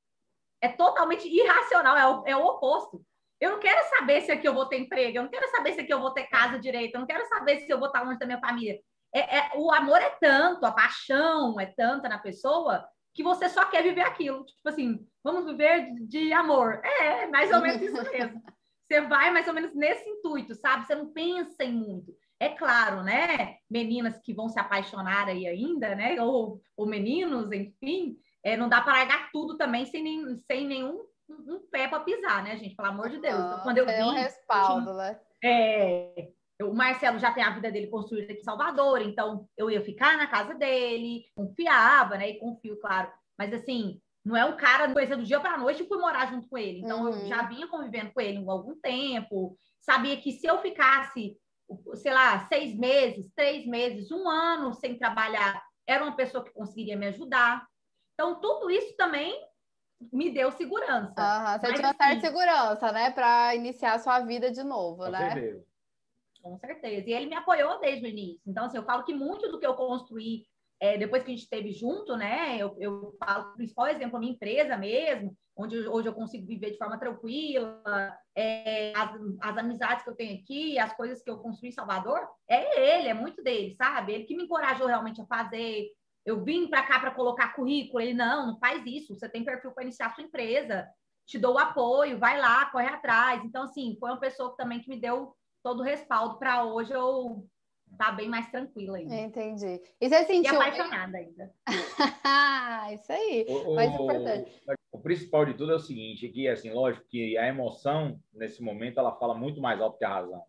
É 0.61 0.69
totalmente 0.69 1.27
irracional, 1.27 1.97
é 1.97 2.07
o, 2.07 2.23
é 2.27 2.37
o 2.37 2.45
oposto. 2.45 3.03
Eu 3.39 3.51
não 3.51 3.59
quero 3.59 3.83
saber 3.89 4.21
se 4.21 4.31
aqui 4.31 4.47
eu 4.47 4.53
vou 4.53 4.67
ter 4.67 4.79
emprego, 4.79 5.17
eu 5.17 5.23
não 5.23 5.29
quero 5.29 5.49
saber 5.49 5.73
se 5.73 5.81
aqui 5.81 5.91
eu 5.91 5.99
vou 5.99 6.11
ter 6.11 6.27
casa 6.27 6.59
direita, 6.59 6.95
eu 6.95 6.99
não 6.99 7.07
quero 7.07 7.25
saber 7.27 7.59
se 7.59 7.69
eu 7.69 7.79
vou 7.79 7.87
estar 7.87 8.03
longe 8.03 8.19
da 8.19 8.25
minha 8.25 8.39
família. 8.39 8.79
É, 9.13 9.37
é, 9.39 9.51
o 9.55 9.71
amor 9.71 9.97
é 9.97 10.09
tanto, 10.21 10.65
a 10.65 10.71
paixão 10.71 11.59
é 11.59 11.65
tanta 11.65 12.07
na 12.07 12.19
pessoa 12.19 12.87
que 13.13 13.23
você 13.23 13.49
só 13.49 13.65
quer 13.65 13.83
viver 13.83 14.01
aquilo. 14.01 14.45
Tipo 14.45 14.69
assim, 14.69 15.05
vamos 15.23 15.45
viver 15.45 15.91
de, 15.93 16.07
de 16.07 16.33
amor. 16.33 16.81
É, 16.83 17.23
é 17.23 17.27
mais 17.27 17.51
ou 17.51 17.61
menos 17.61 17.81
isso 17.81 18.11
mesmo. 18.11 18.41
Você 18.91 18.99
vai 18.99 19.31
mais 19.31 19.47
ou 19.47 19.53
menos 19.53 19.73
nesse 19.73 20.07
intuito, 20.09 20.53
sabe? 20.53 20.85
Você 20.85 20.93
não 20.93 21.13
pensa 21.13 21.63
em 21.63 21.71
muito. 21.71 22.13
É 22.37 22.49
claro, 22.49 23.03
né? 23.03 23.55
Meninas 23.69 24.19
que 24.19 24.33
vão 24.33 24.49
se 24.49 24.59
apaixonar 24.59 25.29
aí 25.29 25.47
ainda, 25.47 25.95
né? 25.95 26.21
Ou, 26.21 26.61
ou 26.75 26.85
meninos, 26.85 27.49
enfim, 27.53 28.17
é, 28.43 28.57
não 28.57 28.67
dá 28.67 28.81
para 28.81 28.91
largar 28.91 29.31
tudo 29.31 29.55
também 29.55 29.85
sem, 29.85 30.03
nem, 30.03 30.35
sem 30.39 30.67
nenhum 30.67 31.05
um 31.29 31.59
pé 31.71 31.87
para 31.87 32.01
pisar, 32.01 32.43
né, 32.43 32.57
gente? 32.57 32.75
Pelo 32.75 32.89
amor 32.89 33.09
de 33.09 33.19
Deus. 33.19 33.39
Então, 33.39 33.59
quando 33.63 33.77
eu 33.77 33.85
vi, 33.85 33.93
um 33.93 34.09
respaldo, 34.09 34.89
eu 34.89 34.95
tinha, 34.95 35.11
né? 35.11 35.19
É, 35.41 36.27
o 36.63 36.73
Marcelo 36.73 37.17
já 37.17 37.31
tem 37.31 37.45
a 37.45 37.51
vida 37.51 37.71
dele 37.71 37.87
construída 37.87 38.33
aqui 38.33 38.41
em 38.41 38.43
Salvador, 38.43 39.01
então 39.01 39.47
eu 39.57 39.71
ia 39.71 39.81
ficar 39.81 40.17
na 40.17 40.27
casa 40.27 40.53
dele, 40.53 41.23
confiava, 41.33 42.17
né? 42.17 42.31
E 42.31 42.39
confio, 42.39 42.77
claro. 42.81 43.09
Mas 43.39 43.53
assim, 43.53 44.01
não 44.23 44.37
é 44.37 44.45
um 44.45 44.55
cara 44.55 44.91
coisa 44.93 45.17
do 45.17 45.23
dia 45.23 45.39
para 45.39 45.55
a 45.55 45.57
noite 45.57 45.83
e 45.83 45.87
fui 45.87 45.97
morar 45.97 46.27
junto 46.27 46.47
com 46.47 46.57
ele. 46.57 46.81
Então, 46.81 47.03
uhum. 47.03 47.09
eu 47.09 47.25
já 47.27 47.43
vinha 47.43 47.67
convivendo 47.67 48.11
com 48.13 48.21
ele 48.21 48.37
há 48.37 48.51
algum 48.51 48.79
tempo. 48.79 49.57
Sabia 49.79 50.15
que 50.17 50.31
se 50.31 50.45
eu 50.45 50.59
ficasse, 50.59 51.35
sei 51.95 52.13
lá, 52.13 52.47
seis 52.47 52.77
meses, 52.77 53.31
três 53.35 53.65
meses, 53.65 54.11
um 54.11 54.29
ano 54.29 54.73
sem 54.73 54.97
trabalhar, 54.97 55.61
era 55.87 56.03
uma 56.03 56.15
pessoa 56.15 56.43
que 56.43 56.53
conseguiria 56.53 56.95
me 56.95 57.07
ajudar. 57.07 57.65
Então, 58.13 58.39
tudo 58.39 58.69
isso 58.69 58.95
também 58.95 59.35
me 60.13 60.31
deu 60.31 60.51
segurança. 60.51 61.19
Uhum. 61.19 61.59
Você 61.59 61.67
Mas, 61.67 61.75
tinha 61.75 61.87
uma 61.87 61.95
certa 61.95 62.05
assim, 62.05 62.21
segurança, 62.21 62.91
né? 62.91 63.11
Para 63.11 63.55
iniciar 63.55 63.93
a 63.93 63.99
sua 63.99 64.19
vida 64.19 64.51
de 64.51 64.63
novo, 64.63 65.07
né? 65.07 65.33
Certeza. 65.33 65.65
Com 66.43 66.57
certeza. 66.57 67.09
E 67.09 67.13
ele 67.13 67.27
me 67.27 67.35
apoiou 67.35 67.79
desde 67.79 68.05
o 68.05 68.09
início. 68.09 68.41
Então, 68.45 68.65
assim, 68.65 68.77
eu 68.77 68.83
falo 68.83 69.03
que 69.03 69.13
muito 69.13 69.49
do 69.49 69.59
que 69.59 69.65
eu 69.65 69.75
construí 69.75 70.45
é, 70.81 70.97
depois 70.97 71.21
que 71.21 71.29
a 71.29 71.35
gente 71.35 71.43
esteve 71.43 71.71
junto, 71.71 72.17
né? 72.17 72.57
Eu, 72.57 72.75
eu 72.79 73.15
falo 73.23 73.51
o 73.51 73.55
principal 73.55 73.85
exemplo, 73.85 74.17
a 74.17 74.19
minha 74.19 74.33
empresa 74.33 74.75
mesmo, 74.75 75.37
onde 75.55 75.77
hoje 75.87 76.09
eu 76.09 76.13
consigo 76.13 76.47
viver 76.47 76.71
de 76.71 76.77
forma 76.79 76.97
tranquila, 76.97 78.17
é, 78.35 78.91
as, 78.95 79.11
as, 79.41 79.57
amizades 79.59 80.03
que 80.03 80.09
eu 80.09 80.15
tenho 80.15 80.41
aqui, 80.41 80.79
as 80.79 80.91
coisas 80.93 81.21
que 81.21 81.29
eu 81.29 81.37
construí 81.37 81.69
em 81.69 81.73
Salvador, 81.73 82.27
é 82.49 82.97
ele, 82.97 83.09
é 83.09 83.13
muito 83.13 83.43
dele, 83.43 83.75
sabe? 83.75 84.11
Ele 84.11 84.23
que 84.23 84.35
me 84.35 84.45
encorajou 84.45 84.87
realmente 84.87 85.21
a 85.21 85.25
fazer. 85.27 85.87
Eu 86.25 86.43
vim 86.43 86.67
para 86.67 86.81
cá 86.81 86.99
para 86.99 87.11
colocar 87.13 87.53
currículo, 87.53 88.01
ele 88.01 88.15
não, 88.15 88.47
não 88.47 88.59
faz 88.59 88.83
isso, 88.87 89.13
você 89.13 89.29
tem 89.29 89.45
perfil 89.45 89.71
para 89.73 89.83
iniciar 89.83 90.15
sua 90.15 90.23
empresa, 90.23 90.87
te 91.27 91.37
dou 91.37 91.55
o 91.55 91.59
apoio, 91.59 92.17
vai 92.17 92.39
lá, 92.39 92.65
corre 92.71 92.87
atrás. 92.87 93.43
Então, 93.45 93.63
assim, 93.63 93.95
foi 93.99 94.09
uma 94.09 94.19
pessoa 94.19 94.55
também 94.57 94.81
que 94.81 94.89
me 94.89 94.99
deu 94.99 95.35
todo 95.61 95.81
o 95.81 95.83
respaldo 95.83 96.39
para 96.39 96.63
hoje 96.63 96.91
eu 96.91 97.45
tá 97.97 98.11
bem 98.11 98.29
mais 98.29 98.49
tranquila 98.49 98.97
ainda. 98.97 99.15
Entendi. 99.15 99.81
E 99.99 100.09
você 100.09 100.25
sentiu... 100.25 100.53
E 100.53 100.55
apaixonada 100.55 101.17
ainda. 101.17 101.51
Isso 102.93 103.11
aí, 103.11 103.45
o, 103.47 103.75
mais 103.75 103.93
importante. 103.93 104.51
O, 104.91 104.97
o 104.97 105.01
principal 105.01 105.45
de 105.45 105.53
tudo 105.53 105.71
é 105.71 105.75
o 105.75 105.79
seguinte, 105.79 106.27
que 106.29 106.47
assim, 106.47 106.71
lógico 106.71 107.05
que 107.07 107.37
a 107.37 107.47
emoção, 107.47 108.19
nesse 108.33 108.61
momento, 108.61 108.99
ela 108.99 109.15
fala 109.17 109.33
muito 109.33 109.61
mais 109.61 109.79
alto 109.79 109.97
que 109.97 110.05
a 110.05 110.09
razão. 110.09 110.43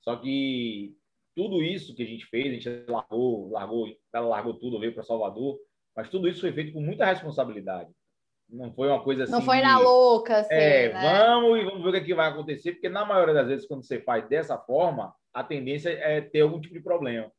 Só 0.00 0.16
que 0.16 0.96
tudo 1.34 1.62
isso 1.62 1.94
que 1.94 2.02
a 2.02 2.06
gente 2.06 2.26
fez, 2.26 2.46
a 2.46 2.50
gente 2.50 2.90
largou, 2.90 3.50
largou, 3.50 3.88
ela 4.12 4.28
largou 4.28 4.54
tudo, 4.54 4.78
veio 4.78 4.94
para 4.94 5.02
Salvador, 5.02 5.58
mas 5.96 6.08
tudo 6.08 6.28
isso 6.28 6.40
foi 6.40 6.52
feito 6.52 6.72
com 6.72 6.80
muita 6.80 7.04
responsabilidade. 7.04 7.90
Não 8.48 8.72
foi 8.72 8.88
uma 8.88 9.02
coisa 9.02 9.24
assim. 9.24 9.32
Não 9.32 9.40
foi 9.42 9.60
na 9.60 9.78
louca, 9.78 10.38
assim. 10.38 10.54
É, 10.54 10.92
né? 10.92 11.00
vamos 11.00 11.58
e 11.58 11.64
vamos 11.64 11.82
ver 11.82 11.88
o 11.88 11.92
que, 11.92 11.98
é 11.98 12.04
que 12.04 12.14
vai 12.14 12.28
acontecer, 12.28 12.72
porque 12.72 12.88
na 12.88 13.04
maioria 13.04 13.34
das 13.34 13.48
vezes, 13.48 13.66
quando 13.66 13.84
você 13.84 14.00
faz 14.00 14.28
dessa 14.28 14.58
forma, 14.58 15.14
a 15.34 15.42
tendência 15.42 15.90
é 15.90 16.20
ter 16.20 16.40
algum 16.40 16.60
tipo 16.60 16.74
de 16.74 16.80
problema. 16.80 17.30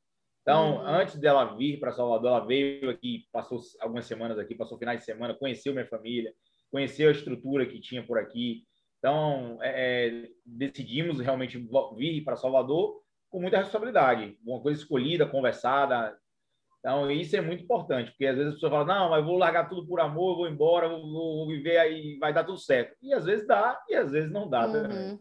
Então, 0.42 0.76
uhum. 0.76 0.88
antes 0.88 1.16
dela 1.16 1.56
vir 1.56 1.80
para 1.80 1.92
Salvador, 1.92 2.28
ela 2.30 2.46
veio 2.46 2.90
aqui, 2.90 3.26
passou 3.32 3.60
algumas 3.82 4.06
semanas 4.06 4.38
aqui, 4.38 4.54
passou 4.54 4.78
finais 4.78 5.00
de 5.00 5.06
semana, 5.06 5.34
conheceu 5.34 5.74
minha 5.74 5.88
família, 5.88 6.32
conheceu 6.72 7.08
a 7.08 7.12
estrutura 7.12 7.66
que 7.66 7.80
tinha 7.80 8.06
por 8.06 8.20
aqui. 8.20 8.64
Então, 9.00 9.58
é, 9.62 10.08
é 10.08 10.30
decidimos 10.46 11.20
realmente 11.20 11.58
vir 11.98 12.24
para 12.24 12.36
Salvador 12.36 13.02
com 13.30 13.42
muita 13.42 13.58
responsabilidade, 13.58 14.38
uma 14.46 14.62
coisa 14.62 14.80
escolhida, 14.80 15.26
conversada. 15.26 16.16
Então, 16.80 17.10
isso 17.10 17.36
é 17.36 17.42
muito 17.42 17.64
importante, 17.64 18.12
porque 18.12 18.28
às 18.28 18.38
vezes 18.38 18.52
a 18.52 18.54
pessoa 18.54 18.72
fala, 18.72 18.86
não, 18.86 19.10
mas 19.10 19.26
vou 19.26 19.38
largar 19.38 19.68
tudo 19.68 19.88
por 19.88 20.00
amor, 20.00 20.36
vou 20.36 20.48
embora, 20.48 20.88
vou, 20.88 21.02
vou 21.12 21.48
viver 21.48 21.78
aí, 21.78 22.20
vai 22.20 22.32
dar 22.32 22.44
tudo 22.44 22.60
certo. 22.60 22.96
E 23.02 23.14
às 23.14 23.26
vezes 23.26 23.48
dá, 23.48 23.82
e 23.90 23.96
às 23.96 24.12
vezes 24.12 24.32
não 24.32 24.48
dá. 24.48 24.68
Uhum. 24.68 25.20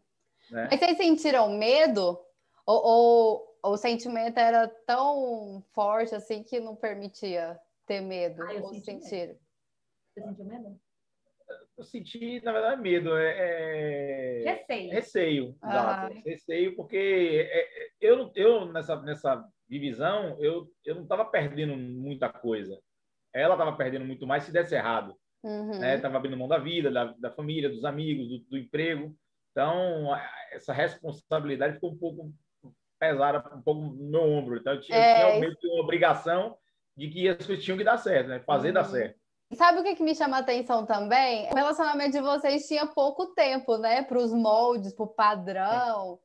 Né? 0.51 0.69
Mas 0.71 0.79
vocês 0.79 0.99
sentiram 0.99 1.51
medo 1.57 2.19
ou, 2.67 2.83
ou, 3.63 3.73
o 3.73 3.77
sentimento 3.77 4.39
era 4.39 4.69
tão 4.87 5.63
forte 5.73 6.15
assim 6.15 6.43
que 6.43 6.61
não 6.61 6.77
permitia 6.77 7.59
ter 7.87 8.01
medo 8.01 8.43
ah, 8.43 8.53
ou 8.55 8.75
senti 8.75 8.85
sentir? 8.85 9.27
Medo. 9.29 9.39
Você 10.15 10.23
sentiu 10.23 10.45
medo? 10.45 10.81
Eu 11.77 11.85
senti, 11.85 12.41
na 12.45 12.53
verdade, 12.53 12.81
medo. 12.81 13.17
É, 13.17 14.43
é... 14.43 14.45
Receio. 14.45 14.91
Receio, 14.93 15.57
ah. 15.61 16.09
Receio, 16.25 16.77
porque 16.77 16.97
é, 17.51 17.85
é, 17.85 17.91
eu, 18.01 18.31
eu 18.35 18.73
nessa, 18.73 19.01
nessa 19.03 19.45
divisão, 19.69 20.37
eu, 20.41 20.71
eu 20.85 20.95
não 20.95 21.03
estava 21.03 21.25
perdendo 21.25 21.77
muita 21.77 22.29
coisa. 22.33 22.81
Ela 23.33 23.55
estava 23.55 23.77
perdendo 23.77 24.05
muito 24.05 24.27
mais 24.27 24.45
se 24.45 24.53
desse 24.53 24.75
errado. 24.75 25.17
Uhum. 25.43 25.79
Né? 25.79 25.99
Tava 25.99 26.17
abrindo 26.17 26.37
mão 26.37 26.49
da 26.49 26.59
vida, 26.59 26.91
da, 26.91 27.13
da 27.19 27.31
família, 27.31 27.69
dos 27.69 27.85
amigos, 27.85 28.29
do, 28.29 28.39
do 28.51 28.57
emprego. 28.57 29.15
Então, 29.51 30.09
essa 30.53 30.73
responsabilidade 30.73 31.75
ficou 31.75 31.93
um 31.93 31.99
pouco 31.99 32.33
pesada 32.99 33.57
um 33.57 33.63
pouco 33.63 33.81
no 33.81 34.11
meu 34.11 34.23
ombro. 34.23 34.57
Então, 34.57 34.75
eu 34.75 34.81
tinha, 34.81 34.99
é, 34.99 35.45
eu 35.45 35.55
tinha 35.57 35.73
uma 35.73 35.83
obrigação 35.83 36.57
de 36.97 37.09
que 37.09 37.29
as 37.29 37.45
coisas 37.45 37.65
tinham 37.65 37.79
que 37.79 37.85
dar 37.85 37.99
certo, 37.99 38.29
né? 38.29 38.41
Fazer 38.41 38.69
uhum. 38.69 38.75
dar 38.75 38.85
certo. 38.85 39.19
Sabe 39.53 39.81
o 39.81 39.83
que, 39.83 39.95
que 39.95 40.03
me 40.03 40.15
chama 40.15 40.39
a 40.39 40.41
atenção 40.41 40.85
também? 40.87 41.49
O 41.51 41.55
relacionamento 41.55 42.13
de 42.13 42.21
vocês 42.21 42.67
tinha 42.67 42.87
pouco 42.87 43.35
tempo, 43.35 43.77
né? 43.77 44.03
Para 44.03 44.19
os 44.19 44.33
moldes, 44.33 44.95
para 44.95 45.05
o 45.05 45.15
padrão. 45.15 46.19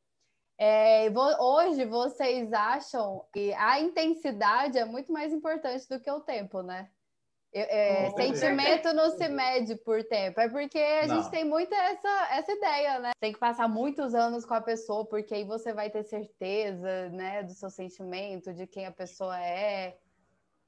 É, 0.57 1.07
hoje 1.39 1.85
vocês 1.85 2.51
acham 2.51 3.25
que 3.31 3.53
a 3.53 3.79
intensidade 3.79 4.77
é 4.77 4.85
muito 4.85 5.11
mais 5.11 5.31
importante 5.31 5.87
do 5.87 5.99
que 5.99 6.11
o 6.11 6.19
tempo, 6.19 6.61
né? 6.61 6.89
É, 7.51 8.11
sentimento 8.11 8.93
não 8.93 9.09
se 9.09 9.27
mede 9.27 9.75
por 9.77 10.03
tempo, 10.03 10.39
é 10.39 10.47
porque 10.47 10.77
a 10.77 11.07
não. 11.07 11.15
gente 11.15 11.31
tem 11.31 11.43
muito 11.43 11.73
essa, 11.73 12.27
essa 12.31 12.51
ideia, 12.51 12.99
né? 12.99 13.11
Tem 13.19 13.33
que 13.33 13.39
passar 13.39 13.67
muitos 13.67 14.13
anos 14.13 14.45
com 14.45 14.53
a 14.53 14.61
pessoa, 14.61 15.03
porque 15.05 15.33
aí 15.33 15.43
você 15.43 15.73
vai 15.73 15.89
ter 15.89 16.03
certeza, 16.03 17.09
né, 17.09 17.41
do 17.41 17.53
seu 17.53 17.71
sentimento, 17.71 18.53
de 18.53 18.67
quem 18.67 18.85
a 18.85 18.91
pessoa 18.91 19.39
é. 19.41 19.97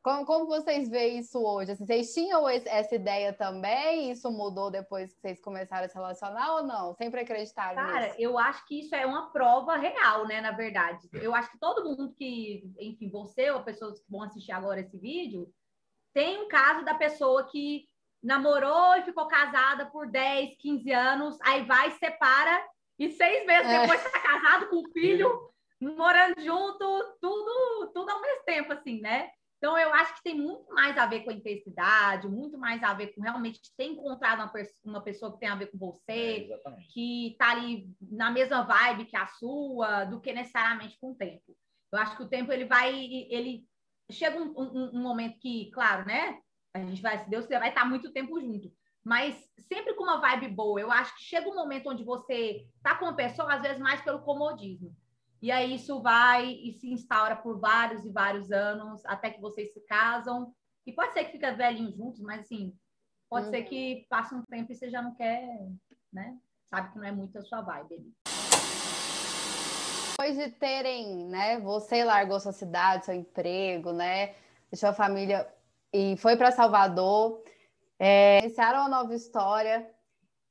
Como, 0.04 0.26
como 0.26 0.48
vocês 0.48 0.90
veem 0.90 1.20
isso 1.20 1.38
hoje? 1.40 1.74
Assim, 1.74 1.86
vocês 1.86 2.12
tinham 2.12 2.50
essa 2.50 2.96
ideia 2.96 3.32
também? 3.32 4.10
Isso 4.10 4.32
mudou 4.32 4.72
depois 4.72 5.14
que 5.14 5.22
vocês 5.22 5.40
começaram 5.40 5.86
a 5.86 5.88
se 5.88 5.94
relacionar 5.94 6.56
ou 6.56 6.64
não? 6.64 6.96
Sempre 6.96 7.22
acreditaram 7.22 7.76
Cara, 7.76 8.08
nisso? 8.08 8.16
eu 8.18 8.40
acho 8.40 8.66
que 8.66 8.80
isso 8.80 8.96
é 8.96 9.06
uma 9.06 9.32
prova 9.32 9.78
real, 9.78 10.26
né? 10.26 10.42
Na 10.42 10.52
verdade. 10.52 11.08
Eu 11.14 11.36
acho 11.36 11.52
que 11.52 11.60
todo 11.60 11.84
mundo 11.84 12.12
que, 12.18 12.64
enfim, 12.80 13.12
você 13.12 13.52
ou 13.52 13.62
pessoas 13.62 14.00
que 14.00 14.10
vão 14.10 14.24
assistir 14.24 14.52
agora 14.52 14.80
esse 14.80 14.98
vídeo, 14.98 15.48
tem 16.14 16.42
um 16.42 16.48
caso 16.48 16.84
da 16.84 16.94
pessoa 16.96 17.48
que 17.50 17.86
namorou 18.22 18.96
e 18.98 19.04
ficou 19.04 19.28
casada 19.28 19.88
por 19.88 20.08
10, 20.08 20.56
15 20.58 20.92
anos, 20.92 21.38
aí 21.42 21.64
vai, 21.64 21.92
separa, 21.92 22.64
e 23.00 23.10
seis 23.10 23.46
meses 23.46 23.68
é. 23.68 23.82
depois 23.82 24.06
está 24.06 24.20
casado 24.20 24.70
com 24.70 24.78
o 24.78 24.92
filho, 24.92 25.52
morando 25.82 26.40
junto, 26.40 27.18
tudo, 27.20 27.92
tudo 27.94 28.10
ao 28.10 28.22
mesmo 28.22 28.44
tempo, 28.46 28.74
assim, 28.74 29.02
né? 29.02 29.30
Então, 29.58 29.78
eu 29.78 29.94
acho 29.94 30.16
que 30.16 30.24
tem 30.24 30.36
muito 30.36 30.74
mais 30.74 30.98
a 30.98 31.06
ver 31.06 31.24
com 31.24 31.30
a 31.30 31.34
intensidade, 31.34 32.28
muito 32.28 32.58
mais 32.58 32.82
a 32.82 32.96
ver 32.96 33.14
com 33.14 33.22
realmente 33.22 33.60
ter 33.78 33.86
encontrado 33.86 34.40
uma, 34.40 34.52
uma 34.84 35.02
pessoa 35.04 35.32
que 35.32 35.40
tem 35.40 35.50
a 35.50 35.56
ver 35.56 35.68
com 35.68 35.78
você, 35.78 36.50
é, 36.52 36.72
que 36.92 37.34
está 37.34 37.52
ali 37.52 37.88
na 38.02 38.32
mesma 38.32 38.64
vibe 38.64 39.06
que 39.06 39.16
a 39.16 39.28
sua, 39.28 40.06
do 40.06 40.20
que 40.20 40.34
necessariamente 40.34 40.98
com 41.00 41.12
o 41.12 41.16
tempo. 41.16 41.56
Eu 41.92 42.00
acho 42.00 42.18
que 42.18 42.24
o 42.24 42.28
tempo 42.28 42.52
ele 42.52 42.66
vai, 42.66 42.92
ele 42.92 43.64
chega 44.12 44.38
um, 44.38 44.54
um, 44.58 44.98
um, 44.98 45.02
momento 45.02 45.40
que, 45.40 45.72
claro, 45.72 46.06
né? 46.06 46.40
A 46.74 46.80
gente 46.80 47.02
vai, 47.02 47.18
se 47.18 47.30
Deus 47.30 47.46
quiser, 47.46 47.60
vai 47.60 47.70
estar 47.70 47.86
muito 47.86 48.12
tempo 48.12 48.40
junto. 48.40 48.72
Mas 49.04 49.36
sempre 49.68 49.94
com 49.96 50.04
uma 50.04 50.22
vibe 50.22 50.50
boa. 50.50 50.80
Eu 50.80 50.92
acho 50.92 51.16
que 51.16 51.24
chega 51.24 51.50
um 51.50 51.56
momento 51.56 51.90
onde 51.90 52.04
você 52.04 52.68
tá 52.84 52.96
com 52.96 53.06
uma 53.06 53.16
pessoa, 53.16 53.54
às 53.54 53.62
vezes 53.62 53.80
mais 53.80 54.02
pelo 54.02 54.22
comodismo. 54.22 54.96
E 55.42 55.52
aí 55.52 55.76
isso 55.76 56.02
vai 56.02 56.52
e 56.52 56.74
se 56.74 56.92
instaura 56.92 57.36
por 57.36 57.60
vários 57.60 58.06
e 58.06 58.12
vários 58.12 58.52
anos, 58.52 59.04
até 59.06 59.32
que 59.32 59.42
vocês 59.42 59.74
se 59.74 59.82
casam. 59.82 60.54
E 60.86 60.94
pode 60.94 61.14
ser 61.14 61.26
que 61.26 61.32
fica 61.32 61.56
velhinho 61.56 61.92
juntos, 61.92 62.22
mas 62.22 62.42
assim, 62.42 62.76
pode 63.30 63.46
uhum. 63.48 63.52
ser 63.52 63.64
que 63.64 64.06
passe 64.08 64.36
um 64.36 64.44
tempo 64.44 64.72
e 64.72 64.76
você 64.76 64.90
já 64.90 65.02
não 65.02 65.16
quer, 65.16 65.48
né? 66.14 66.38
Sabe 66.66 66.92
que 66.92 66.98
não 66.98 67.06
é 67.06 67.12
muito 67.12 67.38
a 67.38 67.42
sua 67.42 67.62
vibe 67.62 67.96
ali 67.96 68.41
depois 70.22 70.38
de 70.38 70.52
terem, 70.52 71.26
né, 71.26 71.60
você 71.60 72.04
largou 72.04 72.40
sua 72.40 72.52
cidade, 72.52 73.06
seu 73.06 73.16
emprego, 73.16 73.92
né, 73.92 74.36
deixou 74.70 74.90
a 74.90 74.94
família 74.94 75.52
e 75.92 76.16
foi 76.18 76.38
para 76.38 76.52
Salvador, 76.52 77.44
é, 77.98 78.38
iniciaram 78.44 78.82
uma 78.82 78.90
nova 78.90 79.16
história. 79.16 79.90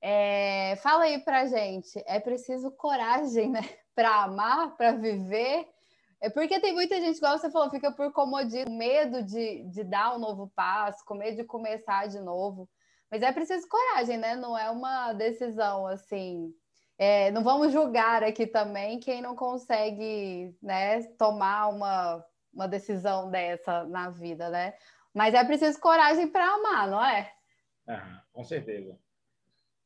É, 0.03 0.75
fala 0.83 1.05
aí 1.05 1.21
pra 1.21 1.47
gente, 1.47 2.03
é 2.05 2.19
preciso 2.19 2.73
coragem, 2.73 3.49
né, 3.49 3.61
para 3.95 4.25
amar, 4.25 4.77
para 4.77 4.91
viver? 4.91 5.69
É 6.21 6.29
porque 6.29 6.59
tem 6.59 6.75
muita 6.75 7.01
gente, 7.01 7.19
igual 7.19 7.39
você 7.39 7.49
falou, 7.49 7.71
fica 7.71 7.93
por 7.93 8.13
comodismo, 8.13 8.77
medo 8.77 9.23
de, 9.23 9.63
de 9.69 9.85
dar 9.85 10.17
um 10.17 10.19
novo 10.19 10.51
passo, 10.57 11.05
com 11.05 11.15
medo 11.15 11.37
de 11.37 11.45
começar 11.45 12.09
de 12.09 12.19
novo. 12.19 12.69
Mas 13.09 13.23
é 13.23 13.31
preciso 13.31 13.69
coragem, 13.69 14.19
né? 14.19 14.35
Não 14.35 14.59
é 14.59 14.69
uma 14.69 15.13
decisão 15.13 15.87
assim 15.87 16.53
é, 17.03 17.31
não 17.31 17.43
vamos 17.43 17.73
julgar 17.73 18.23
aqui 18.23 18.47
também 18.47 19.01
quem 19.01 19.23
não 19.23 19.35
consegue 19.35 20.55
né, 20.63 21.03
tomar 21.17 21.69
uma, 21.69 22.23
uma 22.53 22.69
decisão 22.69 23.31
dessa 23.31 23.85
na 23.85 24.11
vida, 24.11 24.51
né? 24.51 24.75
Mas 25.15 25.33
é 25.33 25.43
preciso 25.43 25.81
coragem 25.81 26.29
para 26.29 26.47
amar, 26.47 26.89
não 26.89 27.03
é? 27.03 27.33
Ah, 27.89 28.21
com 28.35 28.45
certeza. 28.45 28.99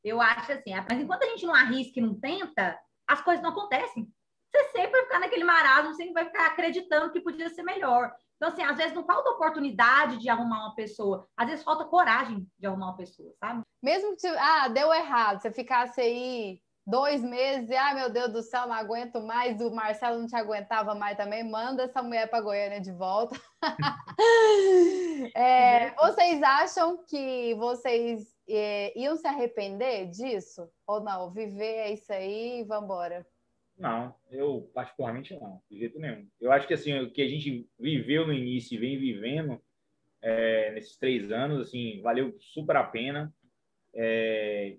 Eu 0.02 0.20
acho 0.20 0.50
assim, 0.50 0.74
mas 0.74 0.98
enquanto 0.98 1.22
a 1.22 1.26
gente 1.26 1.46
não 1.46 1.54
arrisca 1.54 2.00
e 2.00 2.02
não 2.02 2.18
tenta, 2.18 2.76
as 3.06 3.20
coisas 3.20 3.40
não 3.40 3.50
acontecem. 3.50 4.12
Você 4.50 4.64
sempre 4.70 4.90
vai 4.90 5.02
ficar 5.04 5.20
naquele 5.20 5.44
marasmo, 5.44 5.94
sempre 5.94 6.14
vai 6.14 6.24
ficar 6.24 6.48
acreditando 6.48 7.12
que 7.12 7.20
podia 7.20 7.48
ser 7.48 7.62
melhor. 7.62 8.12
Então, 8.34 8.48
assim, 8.48 8.62
às 8.62 8.76
vezes 8.76 8.92
não 8.92 9.06
falta 9.06 9.30
oportunidade 9.30 10.18
de 10.18 10.28
arrumar 10.28 10.66
uma 10.66 10.74
pessoa, 10.74 11.28
às 11.36 11.46
vezes 11.46 11.64
falta 11.64 11.84
coragem 11.84 12.44
de 12.58 12.66
arrumar 12.66 12.86
uma 12.86 12.96
pessoa, 12.96 13.32
sabe? 13.38 13.62
Mesmo 13.80 14.16
que, 14.16 14.26
ah, 14.26 14.66
deu 14.66 14.92
errado, 14.92 15.40
você 15.40 15.52
ficasse 15.52 16.00
aí 16.00 16.63
dois 16.86 17.22
meses 17.22 17.70
e, 17.70 17.74
ai 17.74 17.94
meu 17.94 18.10
Deus 18.10 18.32
do 18.32 18.42
céu, 18.42 18.66
não 18.66 18.74
aguento 18.74 19.20
mais, 19.20 19.60
o 19.60 19.70
Marcelo 19.70 20.18
não 20.18 20.26
te 20.26 20.36
aguentava 20.36 20.94
mais 20.94 21.16
também, 21.16 21.42
manda 21.42 21.84
essa 21.84 22.02
mulher 22.02 22.28
para 22.28 22.42
Goiânia 22.42 22.80
de 22.80 22.92
volta. 22.92 23.40
é, 25.34 25.90
vocês 25.92 26.42
acham 26.42 27.04
que 27.04 27.54
vocês 27.54 28.34
é, 28.48 28.98
iam 28.98 29.16
se 29.16 29.26
arrepender 29.26 30.08
disso? 30.08 30.68
Ou 30.86 31.00
não? 31.00 31.30
Viver 31.30 31.64
é 31.64 31.92
isso 31.92 32.12
aí 32.12 32.60
e 32.60 32.64
vamos 32.64 32.84
embora? 32.84 33.26
Não, 33.76 34.14
eu 34.30 34.70
particularmente 34.72 35.34
não, 35.34 35.60
de 35.68 35.78
jeito 35.78 35.98
nenhum. 35.98 36.28
Eu 36.40 36.52
acho 36.52 36.66
que 36.66 36.74
assim, 36.74 36.96
o 37.00 37.10
que 37.10 37.22
a 37.22 37.28
gente 37.28 37.68
viveu 37.78 38.26
no 38.26 38.32
início 38.32 38.74
e 38.74 38.78
vem 38.78 38.98
vivendo 38.98 39.60
é, 40.22 40.70
nesses 40.72 40.96
três 40.96 41.32
anos, 41.32 41.66
assim, 41.66 42.00
valeu 42.00 42.36
super 42.38 42.76
a 42.76 42.84
pena. 42.84 43.34
É, 43.92 44.76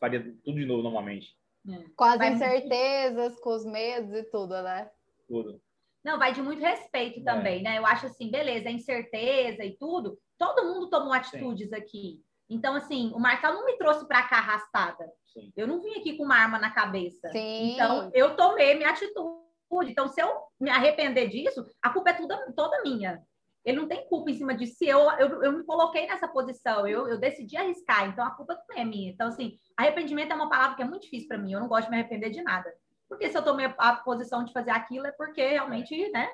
faria 0.00 0.20
tudo 0.44 0.58
de 0.58 0.66
novo 0.66 0.82
normalmente. 0.82 1.36
É. 1.68 1.84
Com 1.96 2.04
as 2.04 2.18
vai 2.18 2.32
incertezas, 2.32 3.28
muito... 3.28 3.40
com 3.40 3.50
os 3.50 3.64
medos 3.64 4.12
e 4.12 4.24
tudo, 4.24 4.60
né? 4.62 4.90
Tudo. 5.28 5.60
Não, 6.04 6.18
vai 6.18 6.32
de 6.32 6.42
muito 6.42 6.60
respeito 6.60 7.20
é. 7.20 7.22
também, 7.22 7.62
né? 7.62 7.78
Eu 7.78 7.86
acho 7.86 8.06
assim, 8.06 8.30
beleza, 8.30 8.68
a 8.68 8.72
incerteza 8.72 9.64
e 9.64 9.76
tudo, 9.76 10.18
todo 10.36 10.64
mundo 10.64 10.90
tomou 10.90 11.12
atitudes 11.12 11.68
Sim. 11.68 11.76
aqui. 11.76 12.20
Então, 12.50 12.74
assim, 12.74 13.12
o 13.14 13.18
Marcelo 13.18 13.54
não 13.54 13.66
me 13.66 13.78
trouxe 13.78 14.06
para 14.06 14.26
cá 14.28 14.38
arrastada. 14.38 15.10
Sim. 15.32 15.52
Eu 15.56 15.66
não 15.66 15.80
vim 15.80 15.94
aqui 15.94 16.16
com 16.16 16.24
uma 16.24 16.36
arma 16.36 16.58
na 16.58 16.70
cabeça. 16.70 17.30
Sim. 17.30 17.72
Então, 17.72 18.10
eu 18.12 18.36
tomei 18.36 18.74
minha 18.74 18.90
atitude. 18.90 19.42
Então, 19.84 20.08
se 20.08 20.20
eu 20.20 20.28
me 20.60 20.68
arrepender 20.68 21.28
disso, 21.28 21.64
a 21.80 21.90
culpa 21.90 22.10
é 22.10 22.14
toda, 22.14 22.52
toda 22.52 22.82
minha 22.82 23.22
ele 23.64 23.78
não 23.78 23.88
tem 23.88 24.06
culpa 24.08 24.30
em 24.30 24.34
cima 24.34 24.54
disso. 24.54 24.76
Se 24.76 24.86
eu, 24.86 25.00
eu, 25.18 25.42
eu 25.42 25.52
me 25.52 25.64
coloquei 25.64 26.06
nessa 26.06 26.26
posição, 26.26 26.86
eu, 26.86 27.08
eu 27.08 27.18
decidi 27.18 27.56
arriscar, 27.56 28.08
então 28.08 28.24
a 28.24 28.30
culpa 28.30 28.58
não 28.68 28.76
é 28.76 28.84
minha. 28.84 29.10
Então, 29.10 29.28
assim, 29.28 29.56
arrependimento 29.76 30.32
é 30.32 30.34
uma 30.34 30.50
palavra 30.50 30.76
que 30.76 30.82
é 30.82 30.84
muito 30.84 31.02
difícil 31.02 31.28
para 31.28 31.38
mim. 31.38 31.52
Eu 31.52 31.60
não 31.60 31.68
gosto 31.68 31.84
de 31.84 31.90
me 31.90 31.96
arrepender 31.96 32.30
de 32.30 32.42
nada. 32.42 32.72
Porque 33.08 33.28
se 33.28 33.36
eu 33.36 33.44
tomei 33.44 33.66
a 33.78 33.96
posição 33.96 34.44
de 34.44 34.52
fazer 34.52 34.70
aquilo, 34.70 35.06
é 35.06 35.12
porque 35.12 35.46
realmente, 35.46 36.10
né? 36.10 36.28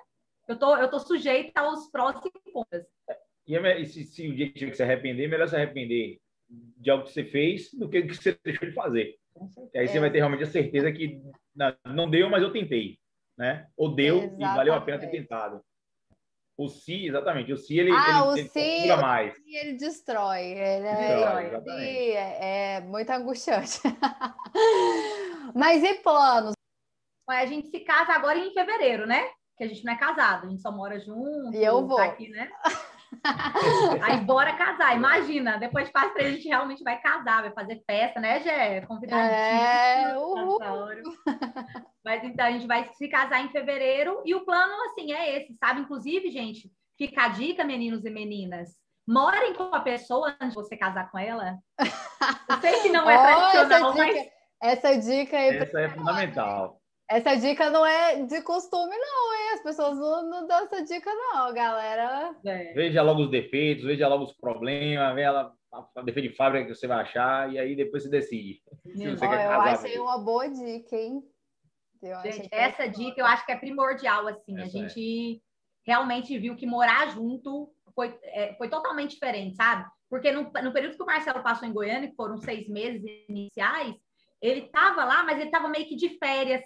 Eu 0.47 0.59
tô, 0.59 0.77
eu 0.77 0.89
tô 0.89 0.99
sujeita 0.99 1.61
aos 1.61 1.91
prós 1.91 2.17
e 2.25 2.53
contras. 2.53 2.85
E, 3.47 3.57
é, 3.57 3.85
se, 3.85 4.05
se 4.05 4.29
o 4.29 4.35
dia 4.35 4.47
que 4.47 4.59
tiver 4.59 4.71
que 4.71 4.77
se 4.77 4.83
arrepender, 4.83 5.25
é 5.25 5.29
melhor 5.29 5.49
se 5.49 5.57
arrepender 5.57 6.19
de 6.49 6.91
algo 6.91 7.05
que 7.05 7.13
você 7.13 7.25
fez 7.25 7.71
do 7.75 7.89
que 7.89 8.03
que 8.03 8.15
você 8.15 8.39
deixou 8.43 8.69
de 8.69 8.75
fazer. 8.75 9.17
E 9.75 9.79
aí 9.79 9.87
você 9.87 10.01
vai 10.01 10.11
ter 10.11 10.19
realmente 10.19 10.45
a 10.45 10.47
certeza 10.47 10.91
que 10.91 11.21
não, 11.55 11.77
não 11.95 12.11
deu, 12.11 12.31
mas 12.31 12.43
eu 12.43 12.53
tentei. 12.53 12.99
Né? 13.37 13.69
Ou 13.77 13.95
deu 13.95 14.17
Exatamente. 14.17 14.43
e 14.43 14.57
valeu 14.57 14.75
a 14.75 14.81
pena 14.81 14.99
ter 14.99 15.11
tentado. 15.11 15.63
O 16.59 16.69
Si, 16.69 17.07
exatamente. 17.07 17.53
O 17.53 17.57
Si, 17.57 17.79
ele, 17.79 17.93
ah, 17.93 18.35
ele, 18.35 18.43
o 18.43 18.49
si, 18.49 18.89
mais. 19.01 19.33
O 19.33 19.37
si, 19.37 19.57
ele 19.57 19.73
destrói. 19.75 20.43
Ele 20.43 20.61
é, 20.61 21.51
destrói, 21.51 21.81
é, 21.85 22.75
é, 22.75 22.81
muito 22.81 23.09
angustiante. 23.11 23.81
Mas 25.55 25.85
e 25.85 25.95
planos? 26.03 26.55
A 27.31 27.47
gente 27.47 27.69
se 27.69 27.79
casa 27.81 28.13
agora 28.13 28.39
em 28.39 28.53
fevereiro, 28.53 29.07
né? 29.07 29.23
Que 29.57 29.65
a 29.65 29.69
gente 29.69 29.85
não 29.85 29.93
é 29.93 29.97
casado, 29.97 30.47
a 30.47 30.51
gente 30.51 30.61
só 30.61 30.73
mora 30.73 30.99
junto. 30.99 31.55
E 31.55 31.63
eu 31.63 31.87
vou. 31.87 31.97
Tá 31.97 32.07
aqui, 32.07 32.29
né? 32.29 32.51
Aí 34.03 34.21
bora 34.21 34.53
casar, 34.55 34.97
imagina, 34.97 35.59
depois 35.59 35.87
de 35.87 35.93
quase 35.93 36.13
três 36.13 36.33
a 36.33 36.35
gente 36.35 36.49
realmente 36.49 36.83
vai 36.83 37.01
casar, 37.01 37.43
vai 37.43 37.53
fazer 37.53 37.83
festa, 37.87 38.21
né, 38.21 38.41
Gé? 38.41 38.81
Convidadinho. 38.83 39.33
É, 39.33 40.08
então 42.29 42.47
a 42.47 42.51
gente 42.51 42.67
vai 42.67 42.89
se 42.95 43.09
casar 43.09 43.45
em 43.45 43.51
fevereiro 43.51 44.23
e 44.25 44.35
o 44.35 44.45
plano, 44.45 44.73
assim, 44.87 45.13
é 45.13 45.37
esse, 45.37 45.55
sabe? 45.57 45.81
Inclusive, 45.81 46.31
gente, 46.31 46.71
fica 46.97 47.25
a 47.25 47.29
dica, 47.29 47.65
meninos 47.65 48.05
e 48.05 48.11
meninas. 48.11 48.71
Morem 49.07 49.55
com 49.55 49.75
a 49.75 49.81
pessoa 49.81 50.37
antes 50.41 50.51
de 50.51 50.55
você 50.55 50.77
casar 50.77 51.11
com 51.11 51.19
ela. 51.19 51.57
Eu 51.81 52.61
sei 52.61 52.83
que 52.83 52.89
não 52.91 53.09
é 53.09 53.17
oh, 53.19 53.23
tradicional, 53.23 53.93
essa 53.93 54.05
dica, 54.05 54.19
mas. 54.19 54.39
Essa 54.61 54.99
dica 54.99 55.39
aí. 55.39 55.57
Essa 55.57 55.81
é 55.81 55.89
fundamental. 55.89 56.81
Essa 57.11 57.35
dica 57.37 57.71
não 57.71 57.87
é 57.87 58.23
de 58.27 58.43
costume, 58.43 58.95
não, 58.95 59.35
hein? 59.35 59.51
As 59.55 59.63
pessoas 59.63 59.99
não, 59.99 60.29
não 60.29 60.47
dão 60.47 60.65
essa 60.65 60.85
dica, 60.85 61.11
não, 61.11 61.55
galera. 61.55 62.37
É. 62.45 62.75
Veja 62.75 63.01
logo 63.01 63.23
os 63.23 63.31
defeitos, 63.31 63.85
veja 63.85 64.07
logo 64.07 64.25
os 64.25 64.33
problemas, 64.35 65.15
veja 65.15 65.29
ela, 65.29 65.55
a 65.73 66.03
defeito 66.03 66.29
de 66.29 66.37
fábrica 66.37 66.67
que 66.67 66.75
você 66.75 66.87
vai 66.87 67.01
achar, 67.01 67.51
e 67.51 67.59
aí 67.59 67.75
depois 67.75 68.03
você 68.03 68.11
decide. 68.11 68.61
Se 68.95 69.09
você 69.09 69.27
quer 69.27 69.47
eu 69.47 69.53
achei 69.53 69.91
mesmo. 69.93 70.05
uma 70.05 70.19
boa 70.19 70.51
dica, 70.51 70.97
hein? 70.97 71.23
Eu 72.03 72.33
gente, 72.33 72.49
essa 72.53 72.85
é 72.85 72.89
dica 72.89 73.21
eu 73.21 73.27
acho 73.27 73.45
que 73.45 73.53
é 73.53 73.57
primordial, 73.57 74.27
assim. 74.29 74.59
Essa 74.59 74.63
a 74.63 74.67
é. 74.67 74.89
gente 74.89 75.37
é. 75.37 75.41
realmente 75.85 76.39
viu 76.39 76.57
que 76.57 76.67
morar 76.67 77.09
junto 77.11 77.73
foi, 77.95 78.17
é, 78.23 78.55
foi 78.55 78.69
totalmente 78.69 79.13
diferente, 79.15 79.57
sabe? 79.57 79.85
Porque 80.09 80.31
no, 80.31 80.45
no 80.45 80.73
período 80.73 80.97
que 80.97 81.03
o 81.03 81.07
Marcelo 81.07 81.43
passou 81.43 81.67
em 81.69 81.73
Goiânia, 81.73 82.09
que 82.09 82.17
foram 82.17 82.39
seis 82.39 82.69
meses 82.69 83.03
iniciais, 83.29 83.95
ele 84.41 84.67
estava 84.67 85.05
lá, 85.05 85.25
mas 85.25 85.37
ele 85.37 85.47
estava 85.49 85.69
meio 85.69 85.87
que 85.87 85.97
de 85.97 86.17
férias 86.19 86.63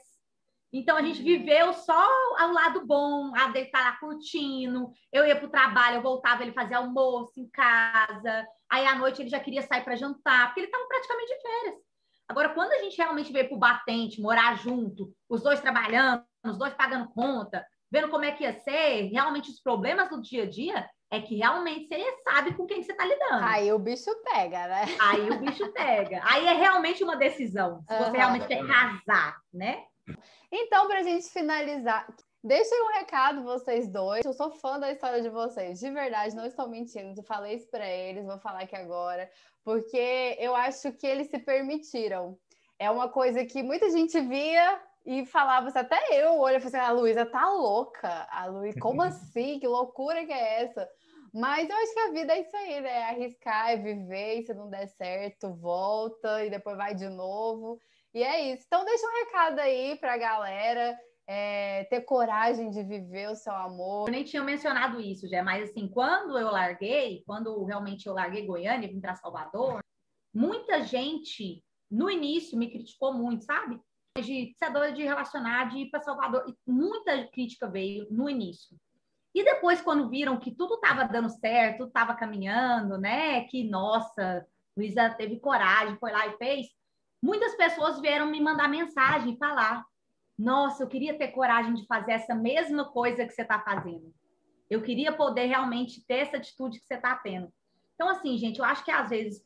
Então 0.72 0.96
a 0.96 1.02
gente 1.02 1.22
viveu 1.22 1.72
só 1.72 2.08
ao 2.38 2.52
lado 2.52 2.86
bom, 2.86 3.34
a 3.34 3.48
dele 3.48 3.66
estar 3.66 3.80
lá 3.80 3.96
curtindo. 3.98 4.90
Eu 5.10 5.26
ia 5.26 5.36
para 5.36 5.46
o 5.46 5.50
trabalho, 5.50 5.96
eu 5.96 6.02
voltava, 6.02 6.42
ele 6.42 6.52
fazia 6.52 6.78
almoço 6.78 7.40
em 7.40 7.48
casa. 7.48 8.46
Aí 8.70 8.86
à 8.86 8.94
noite 8.94 9.22
ele 9.22 9.30
já 9.30 9.40
queria 9.40 9.62
sair 9.62 9.82
para 9.82 9.96
jantar, 9.96 10.46
porque 10.46 10.60
ele 10.60 10.66
estava 10.66 10.86
praticamente 10.86 11.34
de 11.34 11.42
férias. 11.42 11.91
Agora, 12.28 12.50
quando 12.50 12.72
a 12.72 12.78
gente 12.78 12.96
realmente 12.96 13.32
veio 13.32 13.48
para 13.48 13.56
o 13.56 13.61
batente, 13.61 14.20
morar 14.20 14.56
junto, 14.56 15.12
os 15.28 15.42
dois 15.42 15.61
trabalhando, 15.61 16.24
os 16.44 16.58
dois 16.58 16.72
pagando 16.74 17.08
conta, 17.12 17.64
vendo 17.90 18.08
como 18.08 18.24
é 18.24 18.32
que 18.32 18.44
ia 18.44 18.58
ser, 18.61 19.11
realmente 19.11 19.50
os 19.50 19.61
problemas 19.61 20.08
do 20.08 20.20
dia 20.20 20.44
a 20.44 20.48
dia, 20.48 20.88
é 21.11 21.20
que 21.20 21.37
realmente 21.37 21.88
você 21.88 22.22
sabe 22.24 22.54
com 22.54 22.64
quem 22.64 22.82
você 22.82 22.92
está 22.92 23.04
lidando. 23.04 23.44
Aí 23.44 23.70
o 23.70 23.78
bicho 23.78 24.11
pega, 24.24 24.66
né? 24.66 24.85
Aí 24.98 25.28
o 25.28 25.38
bicho 25.40 25.70
pega. 25.72 26.22
Aí 26.24 26.46
é 26.46 26.54
realmente 26.54 27.04
uma 27.04 27.16
decisão, 27.16 27.82
se 27.87 27.92
uhum. 27.92 27.98
você 27.98 28.16
realmente 28.16 28.46
quer 28.46 28.66
casar, 28.66 29.37
né? 29.52 29.85
Então, 30.50 30.88
para 30.88 31.00
a 31.00 31.02
gente 31.02 31.28
finalizar, 31.28 32.06
deixem 32.42 32.83
um 32.83 32.92
recado, 32.98 33.42
vocês 33.42 33.88
dois. 33.88 34.24
Eu 34.24 34.33
sou 34.33 34.50
fã 34.50 34.78
da 34.78 34.90
história 34.90 35.22
de 35.22 35.28
vocês, 35.28 35.78
de 35.78 35.90
verdade, 35.90 36.35
não 36.35 36.46
estou 36.46 36.68
mentindo. 36.68 37.18
Eu 37.18 37.24
falei 37.24 37.55
isso 37.55 37.68
para 37.70 37.88
eles, 37.88 38.26
vou 38.26 38.38
falar 38.38 38.62
aqui 38.62 38.76
agora, 38.76 39.31
porque 39.64 40.37
eu 40.38 40.55
acho 40.55 40.92
que 40.92 41.07
eles 41.07 41.28
se 41.28 41.38
permitiram. 41.38 42.38
É 42.78 42.90
uma 42.90 43.09
coisa 43.09 43.44
que 43.44 43.62
muita 43.62 43.90
gente 43.90 44.20
via 44.20 44.81
e 45.05 45.26
falava 45.26 45.68
assim, 45.68 45.78
até 45.78 45.98
eu 46.11 46.38
olho 46.38 46.57
e 46.57 46.61
falei 46.61 46.81
assim, 46.81 46.90
a 46.90 46.92
Luísa 46.92 47.26
tá 47.26 47.48
louca. 47.48 48.26
A 48.31 48.46
Luísa, 48.46 48.78
como 48.81 49.02
assim? 49.02 49.59
Que 49.59 49.66
loucura 49.66 50.24
que 50.24 50.33
é 50.33 50.64
essa? 50.64 50.88
Mas 51.33 51.68
eu 51.68 51.76
acho 51.76 51.94
que 51.94 52.00
a 52.00 52.11
vida 52.11 52.35
é 52.35 52.40
isso 52.40 52.57
aí, 52.57 52.81
né? 52.81 52.90
É 52.90 53.05
arriscar, 53.05 53.70
é 53.70 53.76
viver, 53.76 54.40
e 54.40 54.42
se 54.44 54.52
não 54.52 54.68
der 54.68 54.87
certo, 54.88 55.55
volta 55.55 56.44
e 56.44 56.50
depois 56.50 56.76
vai 56.76 56.94
de 56.94 57.09
novo. 57.09 57.81
E 58.12 58.22
é 58.22 58.52
isso. 58.52 58.64
Então, 58.66 58.85
deixa 58.85 59.07
um 59.07 59.24
recado 59.24 59.59
aí 59.59 59.96
para 59.96 60.12
a 60.12 60.18
galera. 60.18 60.98
É, 61.26 61.85
ter 61.85 62.00
coragem 62.02 62.70
de 62.70 62.82
viver 62.82 63.30
o 63.30 63.37
seu 63.37 63.54
amor. 63.54 64.08
Eu 64.08 64.12
nem 64.12 64.24
tinha 64.24 64.42
mencionado 64.42 65.00
isso, 65.00 65.28
já, 65.28 65.42
mas 65.42 65.70
assim, 65.70 65.88
quando 65.88 66.37
eu 66.37 66.50
larguei, 66.50 67.22
quando 67.24 67.64
realmente 67.64 68.06
eu 68.06 68.14
larguei 68.14 68.46
Goiânia 68.46 68.87
e 68.87 68.92
vim 68.92 69.00
para 69.00 69.14
Salvador, 69.14 69.80
muita 70.35 70.82
gente 70.82 71.62
no 71.90 72.11
início 72.11 72.58
me 72.58 72.70
criticou 72.70 73.14
muito, 73.14 73.44
sabe? 73.44 73.80
De 74.18 74.54
ser 74.58 74.72
doida 74.72 74.92
de 74.92 75.02
relacionar, 75.04 75.70
de 75.70 75.78
ir 75.78 75.90
para 75.90 76.00
Salvador. 76.00 76.44
Muita 76.66 77.26
crítica 77.28 77.68
veio 77.68 78.06
no 78.11 78.28
início. 78.28 78.76
E 79.35 79.42
depois, 79.44 79.80
quando 79.80 80.11
viram 80.11 80.38
que 80.38 80.54
tudo 80.54 80.74
estava 80.74 81.04
dando 81.04 81.30
certo, 81.30 81.85
estava 81.85 82.14
caminhando, 82.14 82.98
né? 82.98 83.44
Que, 83.44 83.64
nossa, 83.64 84.46
Luísa 84.76 85.08
teve 85.11 85.38
coragem, 85.40 85.96
foi 85.98 86.12
lá 86.12 86.26
e 86.26 86.37
fez 86.37 86.66
Muitas 87.22 87.54
pessoas 87.54 88.00
vieram 88.00 88.26
me 88.26 88.40
mandar 88.40 88.68
mensagem, 88.68 89.38
falar: 89.38 89.85
Nossa, 90.42 90.83
eu 90.83 90.88
queria 90.88 91.16
ter 91.16 91.28
coragem 91.28 91.72
de 91.72 91.87
fazer 91.87 92.12
essa 92.12 92.35
mesma 92.35 92.85
coisa 92.87 93.24
que 93.24 93.33
você 93.33 93.42
está 93.42 93.61
fazendo. 93.61 94.12
Eu 94.68 94.83
queria 94.83 95.12
poder 95.12 95.46
realmente 95.46 96.05
ter 96.05 96.16
essa 96.16 96.38
atitude 96.38 96.81
que 96.81 96.87
você 96.87 96.94
está 96.94 97.14
tendo. 97.14 97.52
Então, 97.94 98.09
assim, 98.09 98.37
gente, 98.37 98.59
eu 98.59 98.64
acho 98.64 98.85
que 98.85 98.90
às 98.90 99.09
vezes 99.09 99.40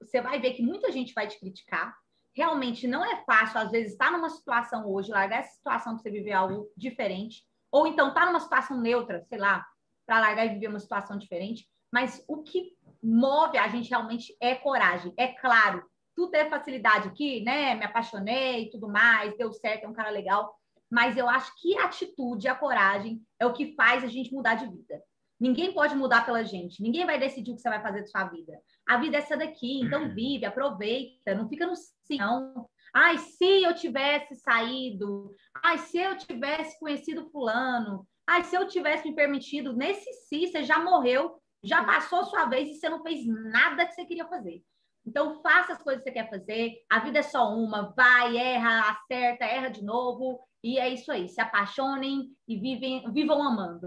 você 0.00 0.20
vai 0.20 0.40
ver 0.40 0.54
que 0.54 0.62
muita 0.62 0.90
gente 0.90 1.14
vai 1.14 1.28
te 1.28 1.38
criticar. 1.38 1.94
Realmente 2.34 2.88
não 2.88 3.04
é 3.04 3.22
fácil, 3.24 3.60
às 3.60 3.70
vezes, 3.70 3.92
estar 3.92 4.06
tá 4.06 4.10
numa 4.10 4.28
situação 4.28 4.90
hoje, 4.90 5.12
largar 5.12 5.38
essa 5.38 5.54
situação 5.54 5.92
para 5.92 6.02
você 6.02 6.10
viver 6.10 6.32
algo 6.32 6.68
diferente. 6.76 7.44
Ou 7.70 7.86
então 7.86 8.08
estar 8.08 8.22
tá 8.22 8.26
numa 8.26 8.40
situação 8.40 8.80
neutra, 8.80 9.22
sei 9.28 9.38
lá, 9.38 9.64
para 10.04 10.18
largar 10.18 10.46
e 10.46 10.54
viver 10.54 10.66
uma 10.66 10.80
situação 10.80 11.16
diferente. 11.16 11.68
Mas 11.92 12.24
o 12.26 12.42
que 12.42 12.72
move 13.00 13.56
a 13.56 13.68
gente 13.68 13.88
realmente 13.88 14.36
é 14.40 14.56
coragem. 14.56 15.14
É 15.16 15.28
claro, 15.28 15.88
tu 16.14 16.28
ter 16.28 16.48
facilidade 16.48 17.08
aqui, 17.08 17.42
né? 17.42 17.74
Me 17.74 17.84
apaixonei 17.84 18.64
e 18.64 18.70
tudo 18.70 18.88
mais, 18.88 19.36
deu 19.36 19.52
certo, 19.52 19.84
é 19.84 19.88
um 19.88 19.92
cara 19.94 20.10
legal. 20.10 20.54
Mas 20.90 21.16
eu 21.16 21.28
acho 21.28 21.52
que 21.60 21.76
a 21.78 21.86
atitude, 21.86 22.48
a 22.48 22.54
coragem 22.54 23.20
é 23.38 23.46
o 23.46 23.52
que 23.52 23.74
faz 23.74 24.04
a 24.04 24.08
gente 24.08 24.32
mudar 24.32 24.54
de 24.54 24.66
vida. 24.66 25.02
Ninguém 25.40 25.72
pode 25.72 25.94
mudar 25.96 26.24
pela 26.24 26.44
gente. 26.44 26.82
Ninguém 26.82 27.04
vai 27.04 27.18
decidir 27.18 27.50
o 27.50 27.56
que 27.56 27.60
você 27.60 27.68
vai 27.68 27.82
fazer 27.82 28.00
da 28.00 28.06
sua 28.06 28.24
vida. 28.24 28.52
A 28.88 28.96
vida 28.98 29.16
é 29.16 29.20
essa 29.20 29.36
daqui, 29.36 29.80
então 29.80 30.04
uhum. 30.04 30.14
vive, 30.14 30.44
aproveita, 30.44 31.34
não 31.34 31.48
fica 31.48 31.66
no 31.66 31.74
sim, 31.74 32.18
não. 32.18 32.68
Ai, 32.94 33.18
se 33.18 33.62
eu 33.64 33.74
tivesse 33.74 34.36
saído. 34.36 35.34
Ai, 35.62 35.78
se 35.78 35.98
eu 35.98 36.16
tivesse 36.16 36.78
conhecido 36.78 37.28
fulano. 37.30 38.06
Ai, 38.26 38.44
se 38.44 38.56
eu 38.56 38.68
tivesse 38.68 39.08
me 39.08 39.14
permitido. 39.14 39.74
Nesse 39.74 40.10
si, 40.28 40.46
você 40.46 40.62
já 40.62 40.78
morreu, 40.78 41.36
já 41.62 41.82
passou 41.84 42.24
sua 42.24 42.46
vez 42.46 42.68
e 42.68 42.74
você 42.78 42.88
não 42.88 43.02
fez 43.02 43.26
nada 43.26 43.84
que 43.84 43.94
você 43.94 44.04
queria 44.04 44.26
fazer. 44.28 44.62
Então, 45.06 45.42
faça 45.42 45.74
as 45.74 45.82
coisas 45.82 46.02
que 46.02 46.10
você 46.10 46.14
quer 46.14 46.30
fazer. 46.30 46.82
A 46.90 47.00
vida 47.00 47.18
é 47.18 47.22
só 47.22 47.54
uma. 47.54 47.92
Vai, 47.94 48.36
erra, 48.38 48.90
acerta, 48.90 49.44
erra 49.44 49.68
de 49.68 49.84
novo. 49.84 50.40
E 50.62 50.78
é 50.78 50.88
isso 50.88 51.12
aí. 51.12 51.28
Se 51.28 51.40
apaixonem 51.40 52.30
e 52.48 52.56
vivem, 52.58 53.12
vivam 53.12 53.42
amando. 53.42 53.86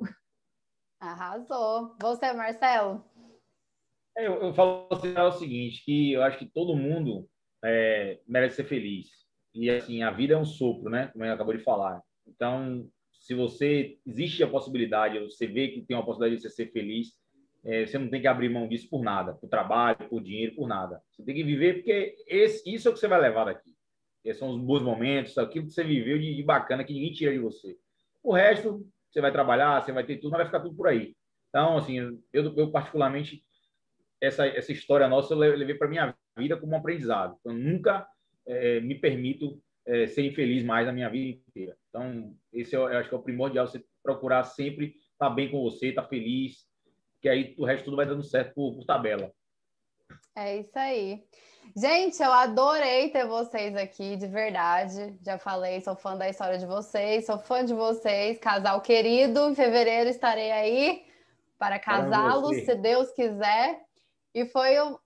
Arrasou. 0.99 1.95
Você, 1.99 2.31
Marcelo? 2.33 3.03
É, 4.15 4.27
eu, 4.27 4.33
eu 4.35 4.53
falo 4.53 4.87
assim, 4.91 5.13
é 5.15 5.23
o 5.23 5.31
seguinte, 5.31 5.83
que 5.83 6.13
eu 6.13 6.23
acho 6.23 6.37
que 6.37 6.45
todo 6.45 6.75
mundo 6.75 7.27
é, 7.63 8.19
merece 8.27 8.57
ser 8.57 8.65
feliz. 8.65 9.09
E, 9.55 9.71
assim, 9.71 10.03
a 10.03 10.11
vida 10.11 10.35
é 10.35 10.37
um 10.37 10.45
sopro, 10.45 10.89
né? 10.89 11.07
Como 11.07 11.25
eu 11.25 11.33
acabou 11.33 11.55
de 11.55 11.63
falar. 11.63 12.01
Então, 12.27 12.87
se 13.11 13.33
você... 13.33 13.97
Existe 14.05 14.43
a 14.43 14.49
possibilidade, 14.49 15.19
você 15.19 15.47
vê 15.47 15.69
que 15.69 15.81
tem 15.81 15.97
uma 15.97 16.05
possibilidade 16.05 16.41
de 16.41 16.47
você 16.47 16.55
ser 16.55 16.71
feliz, 16.71 17.13
é, 17.63 17.85
você 17.85 17.97
não 17.97 18.09
tem 18.09 18.21
que 18.21 18.27
abrir 18.27 18.49
mão 18.49 18.67
disso 18.67 18.89
por 18.89 19.03
nada, 19.03 19.33
por 19.33 19.49
trabalho, 19.49 20.07
por 20.09 20.21
dinheiro, 20.21 20.55
por 20.55 20.67
nada. 20.67 21.01
Você 21.11 21.23
tem 21.23 21.35
que 21.35 21.43
viver 21.43 21.75
porque 21.75 22.15
esse, 22.27 22.73
isso 22.73 22.87
é 22.87 22.91
o 22.91 22.93
que 22.93 22.99
você 22.99 23.07
vai 23.07 23.19
levar 23.19 23.45
daqui. 23.45 23.75
Esses 24.23 24.39
são 24.39 24.49
os 24.49 24.61
bons 24.61 24.81
momentos, 24.81 25.37
aquilo 25.37 25.65
que 25.65 25.71
você 25.71 25.83
viveu 25.83 26.17
de, 26.17 26.35
de, 26.35 26.43
bacana 26.43 26.83
que 26.83 26.93
ninguém 26.93 27.13
tira 27.13 27.31
de 27.31 27.39
você. 27.39 27.77
O 28.23 28.33
resto, 28.33 28.85
você 29.09 29.21
vai 29.21 29.31
trabalhar, 29.31 29.81
você 29.81 29.91
vai 29.91 30.05
ter 30.05 30.17
tudo, 30.17 30.31
mas 30.31 30.39
vai 30.39 30.45
ficar 30.47 30.59
tudo 30.59 30.75
por 30.75 30.87
aí. 30.87 31.15
Então, 31.49 31.77
assim, 31.77 31.97
eu, 32.33 32.53
eu 32.55 32.71
particularmente, 32.71 33.43
essa, 34.21 34.45
essa 34.45 34.71
história 34.71 35.07
nossa 35.07 35.33
eu 35.33 35.37
levei 35.37 35.75
para 35.75 35.87
minha 35.87 36.15
vida 36.37 36.57
como 36.57 36.73
um 36.73 36.77
aprendizado. 36.77 37.37
Eu 37.45 37.53
nunca 37.53 38.05
é, 38.45 38.81
me 38.81 38.95
permito 38.95 39.61
é, 39.85 40.07
ser 40.07 40.25
infeliz 40.25 40.63
mais 40.63 40.85
na 40.85 40.91
minha 40.91 41.09
vida 41.09 41.39
inteira. 41.47 41.77
Então, 41.89 42.35
esse 42.51 42.75
eu, 42.75 42.81
eu 42.89 42.97
acho 42.97 43.09
que 43.09 43.15
é 43.15 43.17
o 43.17 43.23
primordial, 43.23 43.65
você 43.65 43.83
procurar 44.03 44.43
sempre 44.43 44.95
estar 45.13 45.29
bem 45.29 45.49
com 45.49 45.61
você, 45.61 45.87
estar 45.87 46.03
feliz, 46.03 46.66
que 47.21 47.29
aí 47.29 47.55
o 47.57 47.65
resto 47.65 47.85
tudo 47.85 47.97
vai 47.97 48.05
dando 48.05 48.23
certo 48.23 48.53
por, 48.53 48.75
por 48.75 48.85
tabela. 48.85 49.31
É 50.35 50.57
isso 50.57 50.77
aí. 50.77 51.23
Gente, 51.75 52.21
eu 52.21 52.31
adorei 52.31 53.09
ter 53.09 53.25
vocês 53.25 53.75
aqui, 53.75 54.15
de 54.15 54.27
verdade. 54.27 55.17
Já 55.23 55.37
falei, 55.37 55.81
sou 55.81 55.95
fã 55.95 56.15
da 56.15 56.29
história 56.29 56.57
de 56.57 56.65
vocês, 56.65 57.25
sou 57.25 57.37
fã 57.37 57.65
de 57.65 57.73
vocês, 57.73 58.39
casal 58.39 58.81
querido. 58.81 59.49
Em 59.49 59.55
fevereiro 59.55 60.09
estarei 60.09 60.51
aí 60.51 61.05
para 61.57 61.79
casá-los, 61.79 62.55
se 62.65 62.75
Deus 62.75 63.11
quiser. 63.11 63.81
E 64.33 64.45
foi 64.45 64.81
um 64.81 64.97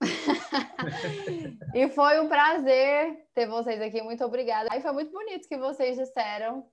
e 1.74 1.88
foi 1.88 2.20
um 2.20 2.28
prazer 2.28 3.26
ter 3.34 3.46
vocês 3.46 3.80
aqui. 3.80 4.00
Muito 4.02 4.24
obrigada. 4.24 4.68
Aí 4.70 4.80
foi 4.80 4.92
muito 4.92 5.10
bonito 5.10 5.48
que 5.48 5.56
vocês 5.56 5.96
disseram. 5.96 6.66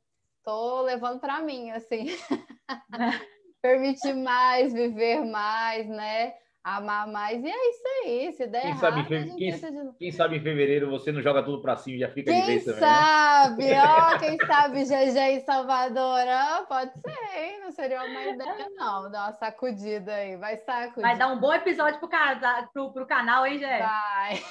Tô 0.44 0.82
levando 0.82 1.20
para 1.20 1.42
mim, 1.42 1.72
assim. 1.72 2.06
permitir 3.66 4.14
mais, 4.14 4.72
viver 4.72 5.26
mais, 5.26 5.88
né? 5.88 6.34
Amar 6.64 7.08
mais. 7.08 7.44
E 7.44 7.48
é 7.48 7.70
isso 7.70 7.84
aí. 7.88 8.34
Se 8.34 8.48
der 8.48 8.62
quem 8.62 8.72
errado, 8.72 8.82
sabe, 8.82 9.06
quem, 9.06 9.36
de... 9.36 9.94
quem, 10.00 10.12
sabe 10.12 10.38
em 10.38 10.42
fevereiro 10.42 10.90
você 10.90 11.12
não 11.12 11.22
joga 11.22 11.44
tudo 11.44 11.62
para 11.62 11.76
cima 11.76 11.98
e 11.98 12.00
já 12.00 12.10
fica 12.10 12.32
quem 12.32 12.42
de 12.42 12.48
vez 12.48 12.66
também. 12.66 12.80
Quem 12.80 12.90
né? 12.90 12.96
sabe? 12.96 13.66
Né? 13.66 13.84
Ó, 13.86 14.18
quem 14.18 14.38
sabe 14.40 14.84
GG 14.84 15.18
em 15.18 15.40
Salvador? 15.42 16.22
Oh, 16.60 16.66
pode 16.66 16.92
ser, 16.94 17.40
hein? 17.40 17.60
Não 17.62 17.72
seria 17.72 18.04
uma 18.04 18.24
ideia, 18.24 18.68
não. 18.76 19.12
Dar 19.12 19.26
uma 19.26 19.34
sacudida 19.34 20.14
aí. 20.14 20.38
Vai 20.38 20.58
sacudir. 20.58 21.02
Vai 21.02 21.18
dar 21.18 21.28
um 21.28 21.40
bom 21.40 21.54
episódio 21.54 22.00
pro, 22.00 22.10
casa, 22.10 22.68
pro, 22.74 22.92
pro 22.92 23.06
canal, 23.06 23.46
hein, 23.46 23.60
Gé? 23.60 23.80
Vai. 23.80 24.44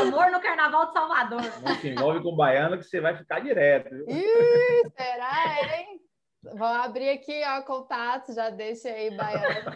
Amor 0.00 0.30
no 0.32 0.40
Carnaval 0.40 0.86
de 0.86 0.92
Salvador. 0.92 1.42
Não 1.64 1.74
se 1.76 1.88
envolve 1.88 2.20
com 2.20 2.34
baiano 2.34 2.76
que 2.78 2.84
você 2.84 3.00
vai 3.00 3.16
ficar 3.16 3.40
direto. 3.40 3.90
Viu? 3.90 4.06
Ih, 4.08 4.90
será, 4.96 5.78
hein? 5.78 6.07
Vou 6.56 6.66
abrir 6.66 7.10
aqui, 7.10 7.42
ó, 7.44 7.62
contato, 7.62 8.32
já 8.32 8.50
deixa 8.50 8.88
aí, 8.88 9.14
baiano. 9.16 9.70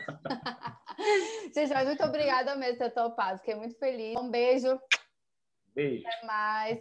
Gente, 1.54 1.72
mas 1.72 1.86
muito 1.86 2.04
obrigada 2.04 2.54
mesmo 2.56 2.78
por 2.78 2.84
ter 2.84 2.90
topado, 2.90 3.38
fiquei 3.38 3.54
muito 3.54 3.78
feliz. 3.78 4.16
Um 4.16 4.30
beijo. 4.30 4.78
Beijo. 5.74 6.04
Até 6.06 6.26
mais. 6.26 6.78